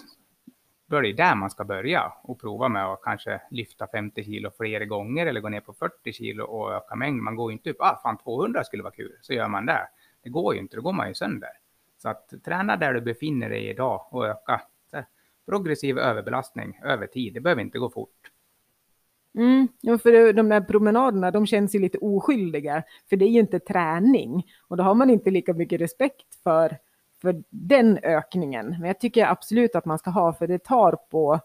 då 0.87 0.97
är 0.97 1.03
det 1.03 1.13
där 1.13 1.35
man 1.35 1.51
ska 1.51 1.65
börja 1.65 2.13
och 2.23 2.41
prova 2.41 2.69
med 2.69 2.87
att 2.87 3.03
kanske 3.03 3.41
lyfta 3.51 3.87
50 3.87 4.25
kilo 4.25 4.51
flera 4.57 4.85
gånger 4.85 5.27
eller 5.27 5.41
gå 5.41 5.49
ner 5.49 5.61
på 5.61 5.73
40 5.73 6.13
kilo 6.13 6.45
och 6.45 6.73
öka 6.73 6.97
mängd. 6.97 7.23
Man 7.23 7.37
går 7.37 7.51
ju 7.51 7.57
inte 7.57 7.71
upp, 7.71 7.81
ah 7.81 8.01
fan 8.03 8.19
200 8.19 8.65
skulle 8.65 8.83
vara 8.83 8.95
kul, 8.95 9.17
så 9.21 9.33
gör 9.33 9.49
man 9.49 9.67
det. 9.67 9.89
Det 10.23 10.29
går 10.29 10.55
ju 10.55 10.61
inte, 10.61 10.77
då 10.77 10.83
går 10.83 10.93
man 10.93 11.09
ju 11.09 11.15
sönder. 11.15 11.51
Så 11.99 12.09
att 12.09 12.33
träna 12.45 12.77
där 12.77 12.95
du 12.95 13.01
befinner 13.01 13.49
dig 13.49 13.69
idag 13.69 14.07
och 14.11 14.27
öka 14.27 14.61
progressiv 15.49 15.99
överbelastning 15.99 16.81
över 16.85 17.07
tid. 17.07 17.35
Det 17.35 17.41
behöver 17.41 17.63
inte 17.63 17.79
gå 17.79 17.91
fort. 17.91 18.31
Mm, 19.35 19.69
ja, 19.81 19.99
för 19.99 20.33
de 20.33 20.49
där 20.49 20.61
promenaderna, 20.61 21.31
de 21.31 21.47
känns 21.47 21.75
ju 21.75 21.79
lite 21.79 21.99
oskyldiga, 21.99 22.83
för 23.09 23.17
det 23.17 23.25
är 23.25 23.29
ju 23.29 23.41
inte 23.41 23.61
träning 23.61 24.47
och 24.69 24.77
då 24.77 24.83
har 24.83 24.95
man 24.95 25.11
inte 25.11 25.31
lika 25.31 25.55
mycket 25.55 25.81
respekt 25.81 26.35
för, 26.43 26.79
för 27.23 27.43
den 27.51 27.99
ökningen. 28.03 28.67
Men 28.69 28.85
jag 28.85 29.01
tycker 29.01 29.27
absolut 29.27 29.75
att 29.75 29.85
man 29.85 29.99
ska 29.99 30.11
ha, 30.11 30.33
för 30.33 30.47
det 30.47 30.65
tar 30.65 30.93
på 31.11 31.41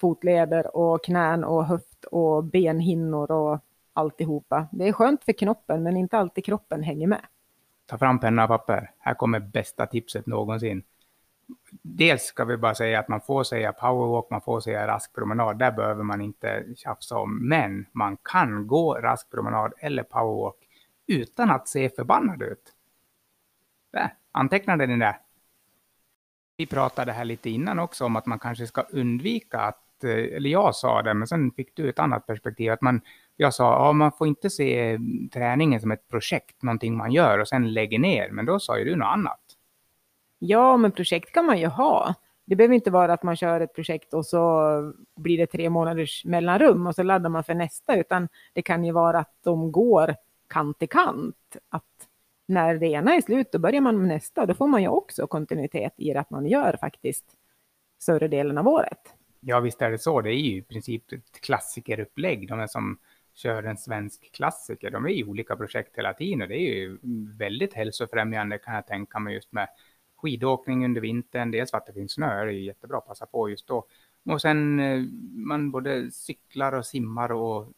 fotleder 0.00 0.76
och 0.76 1.04
knän 1.04 1.44
och 1.44 1.64
höft 1.64 2.04
och 2.04 2.44
benhinnor 2.44 3.30
och 3.30 3.58
alltihopa. 3.92 4.68
Det 4.72 4.88
är 4.88 4.92
skönt 4.92 5.24
för 5.24 5.32
knoppen, 5.32 5.82
men 5.82 5.96
inte 5.96 6.18
alltid 6.18 6.44
kroppen 6.44 6.82
hänger 6.82 7.06
med. 7.06 7.20
Ta 7.86 7.98
fram 7.98 8.20
penna 8.20 8.42
och 8.42 8.48
papper. 8.48 8.90
Här 8.98 9.14
kommer 9.14 9.40
bästa 9.40 9.86
tipset 9.86 10.26
någonsin 10.26 10.82
dels 11.82 12.22
ska 12.22 12.44
vi 12.44 12.56
bara 12.56 12.74
säga 12.74 13.00
att 13.00 13.08
man 13.08 13.20
får 13.20 13.44
säga 13.44 13.72
powerwalk, 13.72 14.30
man 14.30 14.40
får 14.40 14.60
säga 14.60 14.86
rask 14.86 15.14
promenad. 15.14 15.58
Där 15.58 15.72
behöver 15.72 16.02
man 16.02 16.20
inte 16.20 16.64
tjafsa 16.76 17.18
om. 17.18 17.48
Men 17.48 17.86
man 17.92 18.16
kan 18.16 18.66
gå 18.66 18.94
rask 18.94 19.30
promenad 19.30 19.72
eller 19.78 20.02
powerwalk 20.02 20.56
utan 21.06 21.50
att 21.50 21.68
se 21.68 21.90
förbannad 21.90 22.42
ut. 22.42 22.72
Där, 23.92 24.14
antecknade 24.32 24.86
ni 24.86 24.96
det? 24.98 25.16
Vi 26.56 26.66
pratade 26.66 27.12
här 27.12 27.24
lite 27.24 27.50
innan 27.50 27.78
också 27.78 28.04
om 28.04 28.16
att 28.16 28.26
man 28.26 28.38
kanske 28.38 28.66
ska 28.66 28.82
undvika 28.82 29.60
att, 29.60 30.04
eh, 30.04 30.10
eller 30.10 30.50
jag 30.50 30.74
sa 30.74 31.02
det, 31.02 31.14
men 31.14 31.28
sen 31.28 31.50
fick 31.50 31.76
du 31.76 31.88
ett 31.88 31.98
annat 31.98 32.26
perspektiv, 32.26 32.72
att 32.72 32.80
man, 32.80 33.00
jag 33.36 33.54
sa, 33.54 33.86
ja, 33.86 33.92
man 33.92 34.12
får 34.12 34.26
inte 34.26 34.50
se 34.50 34.98
träningen 35.32 35.80
som 35.80 35.90
ett 35.90 36.08
projekt, 36.08 36.62
någonting 36.62 36.96
man 36.96 37.12
gör 37.12 37.38
och 37.38 37.48
sen 37.48 37.72
lägger 37.72 37.98
ner, 37.98 38.30
men 38.30 38.46
då 38.46 38.58
sa 38.58 38.78
ju 38.78 38.84
du 38.84 38.96
något 38.96 39.12
annat. 39.12 39.53
Ja, 40.46 40.76
men 40.76 40.92
projekt 40.92 41.32
kan 41.32 41.46
man 41.46 41.58
ju 41.58 41.66
ha. 41.66 42.14
Det 42.44 42.56
behöver 42.56 42.74
inte 42.74 42.90
vara 42.90 43.12
att 43.12 43.22
man 43.22 43.36
kör 43.36 43.60
ett 43.60 43.74
projekt 43.74 44.14
och 44.14 44.26
så 44.26 44.62
blir 45.16 45.38
det 45.38 45.46
tre 45.46 45.70
månaders 45.70 46.24
mellanrum 46.24 46.86
och 46.86 46.94
så 46.94 47.02
laddar 47.02 47.30
man 47.30 47.44
för 47.44 47.54
nästa, 47.54 47.96
utan 47.96 48.28
det 48.52 48.62
kan 48.62 48.84
ju 48.84 48.92
vara 48.92 49.18
att 49.18 49.34
de 49.42 49.72
går 49.72 50.16
kant 50.48 50.82
i 50.82 50.86
kant. 50.86 51.56
Att 51.68 52.08
när 52.46 52.74
det 52.74 52.86
ena 52.86 53.14
är 53.14 53.20
slut, 53.20 53.52
då 53.52 53.58
börjar 53.58 53.80
man 53.80 53.98
med 53.98 54.08
nästa. 54.08 54.46
Då 54.46 54.54
får 54.54 54.68
man 54.68 54.82
ju 54.82 54.88
också 54.88 55.26
kontinuitet 55.26 55.92
i 55.96 56.12
det 56.12 56.20
att 56.20 56.30
man 56.30 56.46
gör 56.46 56.76
faktiskt 56.80 57.24
större 57.98 58.28
delen 58.28 58.58
av 58.58 58.68
året. 58.68 59.14
Ja, 59.40 59.60
visst 59.60 59.82
är 59.82 59.90
det 59.90 59.98
så. 59.98 60.20
Det 60.20 60.30
är 60.30 60.38
ju 60.38 60.56
i 60.56 60.62
princip 60.62 61.12
ett 61.12 61.40
klassikerupplägg. 61.40 62.48
De 62.48 62.60
är 62.60 62.66
som 62.66 62.98
kör 63.34 63.62
en 63.62 63.76
svensk 63.76 64.32
klassiker. 64.32 64.90
De 64.90 65.04
är 65.04 65.10
i 65.10 65.24
olika 65.24 65.56
projekt 65.56 65.98
hela 65.98 66.12
tiden 66.12 66.42
och 66.42 66.48
det 66.48 66.56
är 66.56 66.74
ju 66.74 66.98
väldigt 67.38 67.74
hälsofrämjande 67.74 68.58
kan 68.58 68.74
jag 68.74 68.86
tänka 68.86 69.18
mig 69.18 69.34
just 69.34 69.52
med 69.52 69.68
skidåkning 70.24 70.84
under 70.84 71.00
vintern. 71.00 71.50
Dels 71.50 71.70
för 71.70 71.78
att 71.78 71.86
det 71.86 71.92
finns 71.92 72.12
snö, 72.12 72.44
det 72.44 72.52
är 72.52 72.52
jättebra 72.52 72.98
att 72.98 73.06
passa 73.06 73.26
på 73.26 73.50
just 73.50 73.66
då. 73.66 73.86
Och 74.30 74.40
sen 74.40 74.80
eh, 74.80 75.02
man 75.32 75.70
både 75.70 76.10
cyklar 76.10 76.72
och 76.72 76.86
simmar 76.86 77.32
och 77.32 77.72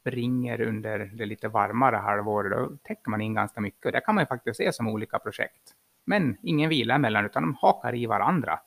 springer 0.00 0.60
under 0.60 0.98
det 0.98 1.26
lite 1.26 1.48
varmare 1.48 1.96
halvåret. 1.96 2.52
Då 2.52 2.76
täcker 2.82 3.10
man 3.10 3.20
in 3.20 3.34
ganska 3.34 3.60
mycket. 3.60 3.92
Det 3.92 4.00
kan 4.00 4.14
man 4.14 4.22
ju 4.22 4.26
faktiskt 4.26 4.56
se 4.56 4.72
som 4.72 4.88
olika 4.88 5.18
projekt. 5.18 5.74
Men 6.04 6.36
ingen 6.42 6.70
vila 6.70 6.94
emellan, 6.94 7.26
utan 7.26 7.42
de 7.42 7.54
hakar 7.54 7.94
i 7.94 8.06
varandra. 8.06 8.60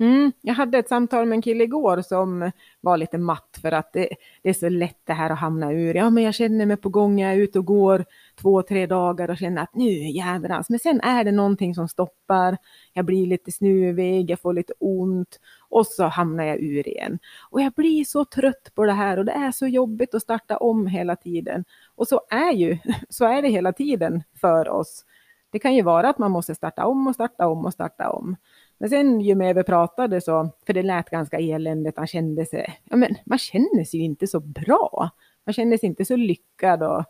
Mm, 0.00 0.32
jag 0.40 0.54
hade 0.54 0.78
ett 0.78 0.88
samtal 0.88 1.26
med 1.26 1.36
en 1.36 1.42
kille 1.42 1.64
igår 1.64 2.02
som 2.02 2.50
var 2.80 2.96
lite 2.96 3.18
matt 3.18 3.58
för 3.62 3.72
att 3.72 3.92
det, 3.92 4.08
det, 4.42 4.48
är 4.48 4.54
så 4.54 4.68
lätt 4.68 5.00
det 5.04 5.12
här 5.12 5.30
att 5.30 5.38
hamna 5.38 5.72
ur. 5.72 5.94
Ja, 5.94 6.10
men 6.10 6.24
jag 6.24 6.34
känner 6.34 6.66
mig 6.66 6.76
på 6.76 6.88
gång, 6.88 7.20
jag 7.20 7.32
är 7.32 7.36
ute 7.36 7.58
och 7.58 7.64
går 7.64 8.04
två, 8.40 8.62
tre 8.62 8.86
dagar 8.86 9.30
och 9.30 9.36
känner 9.36 9.62
att 9.62 9.74
nu 9.74 10.10
jädrans. 10.10 10.70
Men 10.70 10.78
sen 10.78 11.00
är 11.00 11.24
det 11.24 11.32
någonting 11.32 11.74
som 11.74 11.88
stoppar. 11.88 12.56
Jag 12.92 13.04
blir 13.04 13.26
lite 13.26 13.52
snuvig, 13.52 14.30
jag 14.30 14.40
får 14.40 14.52
lite 14.52 14.72
ont 14.78 15.40
och 15.68 15.86
så 15.86 16.04
hamnar 16.04 16.44
jag 16.44 16.58
ur 16.58 16.88
igen. 16.88 17.18
Och 17.50 17.62
jag 17.62 17.72
blir 17.72 18.04
så 18.04 18.24
trött 18.24 18.74
på 18.74 18.84
det 18.84 18.92
här 18.92 19.18
och 19.18 19.24
det 19.24 19.32
är 19.32 19.52
så 19.52 19.66
jobbigt 19.66 20.14
att 20.14 20.22
starta 20.22 20.56
om 20.56 20.86
hela 20.86 21.16
tiden. 21.16 21.64
Och 21.94 22.08
så 22.08 22.20
är 22.30 22.52
ju, 22.52 22.78
så 23.08 23.24
är 23.24 23.42
det 23.42 23.48
hela 23.48 23.72
tiden 23.72 24.22
för 24.40 24.68
oss. 24.68 25.04
Det 25.50 25.58
kan 25.58 25.74
ju 25.74 25.82
vara 25.82 26.08
att 26.08 26.18
man 26.18 26.30
måste 26.30 26.54
starta 26.54 26.86
om 26.86 27.06
och 27.06 27.14
starta 27.14 27.46
om 27.48 27.64
och 27.64 27.72
starta 27.72 28.10
om. 28.10 28.36
Men 28.78 28.88
sen 28.88 29.20
ju 29.20 29.34
mer 29.34 29.54
vi 29.54 29.64
pratade 29.64 30.20
så, 30.20 30.50
för 30.66 30.72
det 30.72 30.82
lät 30.82 31.10
ganska 31.10 31.38
eländigt, 31.38 31.98
han 31.98 32.06
kände 32.06 32.46
sig, 32.46 32.80
ja 32.84 32.96
men 32.96 33.14
man 33.24 33.38
känner 33.38 33.84
sig 33.84 34.00
ju 34.00 34.06
inte 34.06 34.26
så 34.26 34.40
bra. 34.40 35.10
Man 35.46 35.52
känner 35.52 35.76
sig 35.76 35.86
inte 35.86 36.04
så 36.04 36.16
lyckad 36.16 36.82
och 36.82 37.04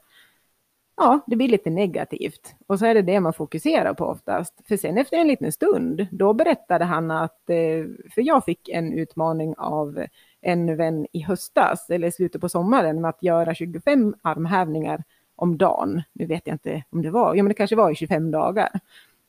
ja, 0.96 1.20
det 1.26 1.36
blir 1.36 1.48
lite 1.48 1.70
negativt. 1.70 2.54
Och 2.66 2.78
så 2.78 2.86
är 2.86 2.94
det 2.94 3.02
det 3.02 3.20
man 3.20 3.32
fokuserar 3.32 3.94
på 3.94 4.04
oftast. 4.04 4.60
För 4.68 4.76
sen 4.76 4.98
efter 4.98 5.16
en 5.16 5.28
liten 5.28 5.52
stund, 5.52 6.06
då 6.10 6.32
berättade 6.34 6.84
han 6.84 7.10
att, 7.10 7.50
eh, 7.50 7.84
för 8.14 8.26
jag 8.26 8.44
fick 8.44 8.68
en 8.68 8.92
utmaning 8.92 9.54
av 9.58 10.04
en 10.40 10.76
vän 10.76 11.06
i 11.12 11.20
höstas, 11.20 11.90
eller 11.90 12.10
slutet 12.10 12.40
på 12.40 12.48
sommaren, 12.48 13.00
med 13.00 13.08
att 13.08 13.22
göra 13.22 13.54
25 13.54 14.14
armhävningar 14.22 15.04
om 15.36 15.58
dagen. 15.58 16.02
Nu 16.12 16.26
vet 16.26 16.46
jag 16.46 16.54
inte 16.54 16.84
om 16.90 17.02
det 17.02 17.10
var, 17.10 17.34
ja 17.34 17.42
men 17.42 17.48
det 17.48 17.54
kanske 17.54 17.76
var 17.76 17.90
i 17.90 17.94
25 17.94 18.30
dagar. 18.30 18.80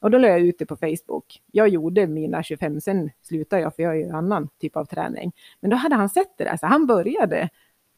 Och 0.01 0.11
då 0.11 0.17
la 0.17 0.27
jag 0.27 0.41
ut 0.41 0.59
det 0.59 0.65
på 0.65 0.75
Facebook. 0.75 1.41
Jag 1.51 1.69
gjorde 1.69 2.07
mina 2.07 2.43
25, 2.43 2.81
sen 2.81 3.09
slutade 3.21 3.61
jag 3.61 3.75
för 3.75 3.83
jag 3.83 3.99
gör 3.99 4.13
annan 4.13 4.49
typ 4.59 4.75
av 4.75 4.85
träning. 4.85 5.31
Men 5.59 5.69
då 5.69 5.77
hade 5.77 5.95
han 5.95 6.09
sett 6.09 6.37
det 6.37 6.43
där, 6.43 6.57
så 6.57 6.65
han 6.65 6.87
började 6.87 7.49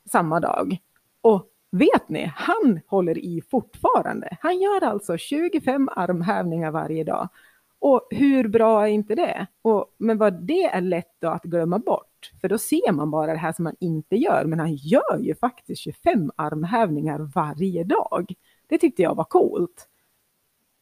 samma 0.09 0.39
dag. 0.39 0.77
Och 1.21 1.47
vet 1.71 2.09
ni, 2.09 2.31
han 2.35 2.79
håller 2.87 3.17
i 3.17 3.41
fortfarande. 3.51 4.37
Han 4.41 4.59
gör 4.59 4.83
alltså 4.83 5.17
25 5.17 5.89
armhävningar 5.91 6.71
varje 6.71 7.03
dag. 7.03 7.29
Och 7.79 8.07
hur 8.09 8.47
bra 8.47 8.87
är 8.87 8.91
inte 8.91 9.15
det? 9.15 9.47
Och, 9.61 9.85
men 9.97 10.17
vad 10.17 10.33
det 10.33 10.63
är 10.63 10.81
lätt 10.81 11.15
då 11.19 11.27
att 11.27 11.43
glömma 11.43 11.79
bort, 11.79 12.31
för 12.41 12.49
då 12.49 12.57
ser 12.57 12.91
man 12.91 13.11
bara 13.11 13.31
det 13.31 13.37
här 13.37 13.53
som 13.53 13.63
man 13.63 13.75
inte 13.79 14.15
gör, 14.15 14.45
men 14.45 14.59
han 14.59 14.75
gör 14.75 15.19
ju 15.19 15.35
faktiskt 15.35 15.81
25 15.81 16.31
armhävningar 16.35 17.19
varje 17.19 17.83
dag. 17.83 18.33
Det 18.67 18.77
tyckte 18.77 19.01
jag 19.01 19.15
var 19.15 19.23
coolt. 19.23 19.87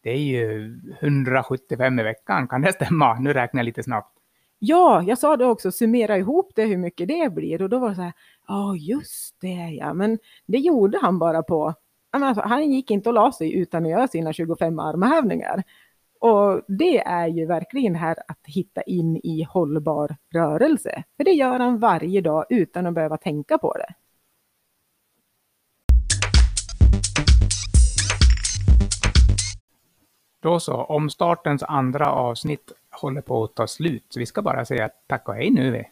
Det 0.01 0.09
är 0.09 0.17
ju 0.17 0.79
175 1.01 1.99
i 1.99 2.03
veckan, 2.03 2.47
kan 2.47 2.61
det 2.61 2.73
stämma? 2.73 3.19
Nu 3.19 3.33
räknar 3.33 3.59
jag 3.59 3.65
lite 3.65 3.83
snabbt. 3.83 4.19
Ja, 4.59 5.03
jag 5.03 5.17
sa 5.17 5.37
det 5.37 5.45
också, 5.45 5.71
summera 5.71 6.17
ihop 6.17 6.51
det 6.55 6.65
hur 6.65 6.77
mycket 6.77 7.07
det 7.07 7.33
blir 7.33 7.61
och 7.61 7.69
då 7.69 7.79
var 7.79 7.89
det 7.89 7.95
så 7.95 8.01
här, 8.01 8.13
ja 8.47 8.75
just 8.75 9.35
det 9.41 9.69
ja, 9.79 9.93
men 9.93 10.19
det 10.45 10.57
gjorde 10.57 10.99
han 11.01 11.19
bara 11.19 11.43
på, 11.43 11.73
alltså, 12.11 12.41
han 12.41 12.71
gick 12.71 12.91
inte 12.91 13.09
och 13.09 13.15
la 13.15 13.31
sig 13.31 13.53
utan 13.53 13.85
att 13.85 13.91
göra 13.91 14.07
sina 14.07 14.33
25 14.33 14.79
armhävningar. 14.79 15.63
Och 16.19 16.61
det 16.67 16.99
är 16.99 17.27
ju 17.27 17.45
verkligen 17.45 17.95
här 17.95 18.15
att 18.27 18.39
hitta 18.45 18.81
in 18.81 19.17
i 19.17 19.43
hållbar 19.43 20.15
rörelse. 20.33 21.03
För 21.17 21.23
det 21.23 21.31
gör 21.31 21.59
han 21.59 21.79
varje 21.79 22.21
dag 22.21 22.45
utan 22.49 22.85
att 22.85 22.93
behöva 22.93 23.17
tänka 23.17 23.57
på 23.57 23.73
det. 23.73 23.93
Då 30.39 30.59
så, 30.59 30.73
omstartens 30.73 31.63
andra 31.63 32.11
avsnitt 32.11 32.71
håller 32.91 33.21
på 33.21 33.43
att 33.43 33.55
ta 33.55 33.67
slut. 33.67 34.05
Så 34.09 34.19
vi 34.19 34.25
ska 34.25 34.41
bara 34.41 34.65
säga 34.65 34.89
tack 35.07 35.27
och 35.27 35.35
hej 35.35 35.49
nu. 35.49 35.71
Vi. 35.71 35.85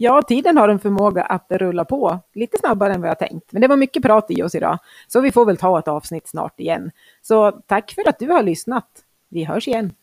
Ja, 0.00 0.22
tiden 0.22 0.56
har 0.56 0.68
en 0.68 0.78
förmåga 0.78 1.22
att 1.22 1.46
rulla 1.50 1.84
på 1.84 2.18
lite 2.32 2.58
snabbare 2.58 2.94
än 2.94 3.00
vad 3.00 3.10
jag 3.10 3.18
tänkt. 3.18 3.52
Men 3.52 3.62
det 3.62 3.68
var 3.68 3.76
mycket 3.76 4.02
prat 4.02 4.26
i 4.28 4.42
oss 4.42 4.54
idag, 4.54 4.78
så 5.08 5.20
vi 5.20 5.32
får 5.32 5.44
väl 5.44 5.56
ta 5.56 5.78
ett 5.78 5.88
avsnitt 5.88 6.28
snart 6.28 6.60
igen. 6.60 6.90
Så 7.22 7.50
tack 7.52 7.92
för 7.92 8.08
att 8.08 8.18
du 8.18 8.30
har 8.30 8.42
lyssnat. 8.42 8.88
Vi 9.28 9.44
hörs 9.44 9.68
igen. 9.68 9.94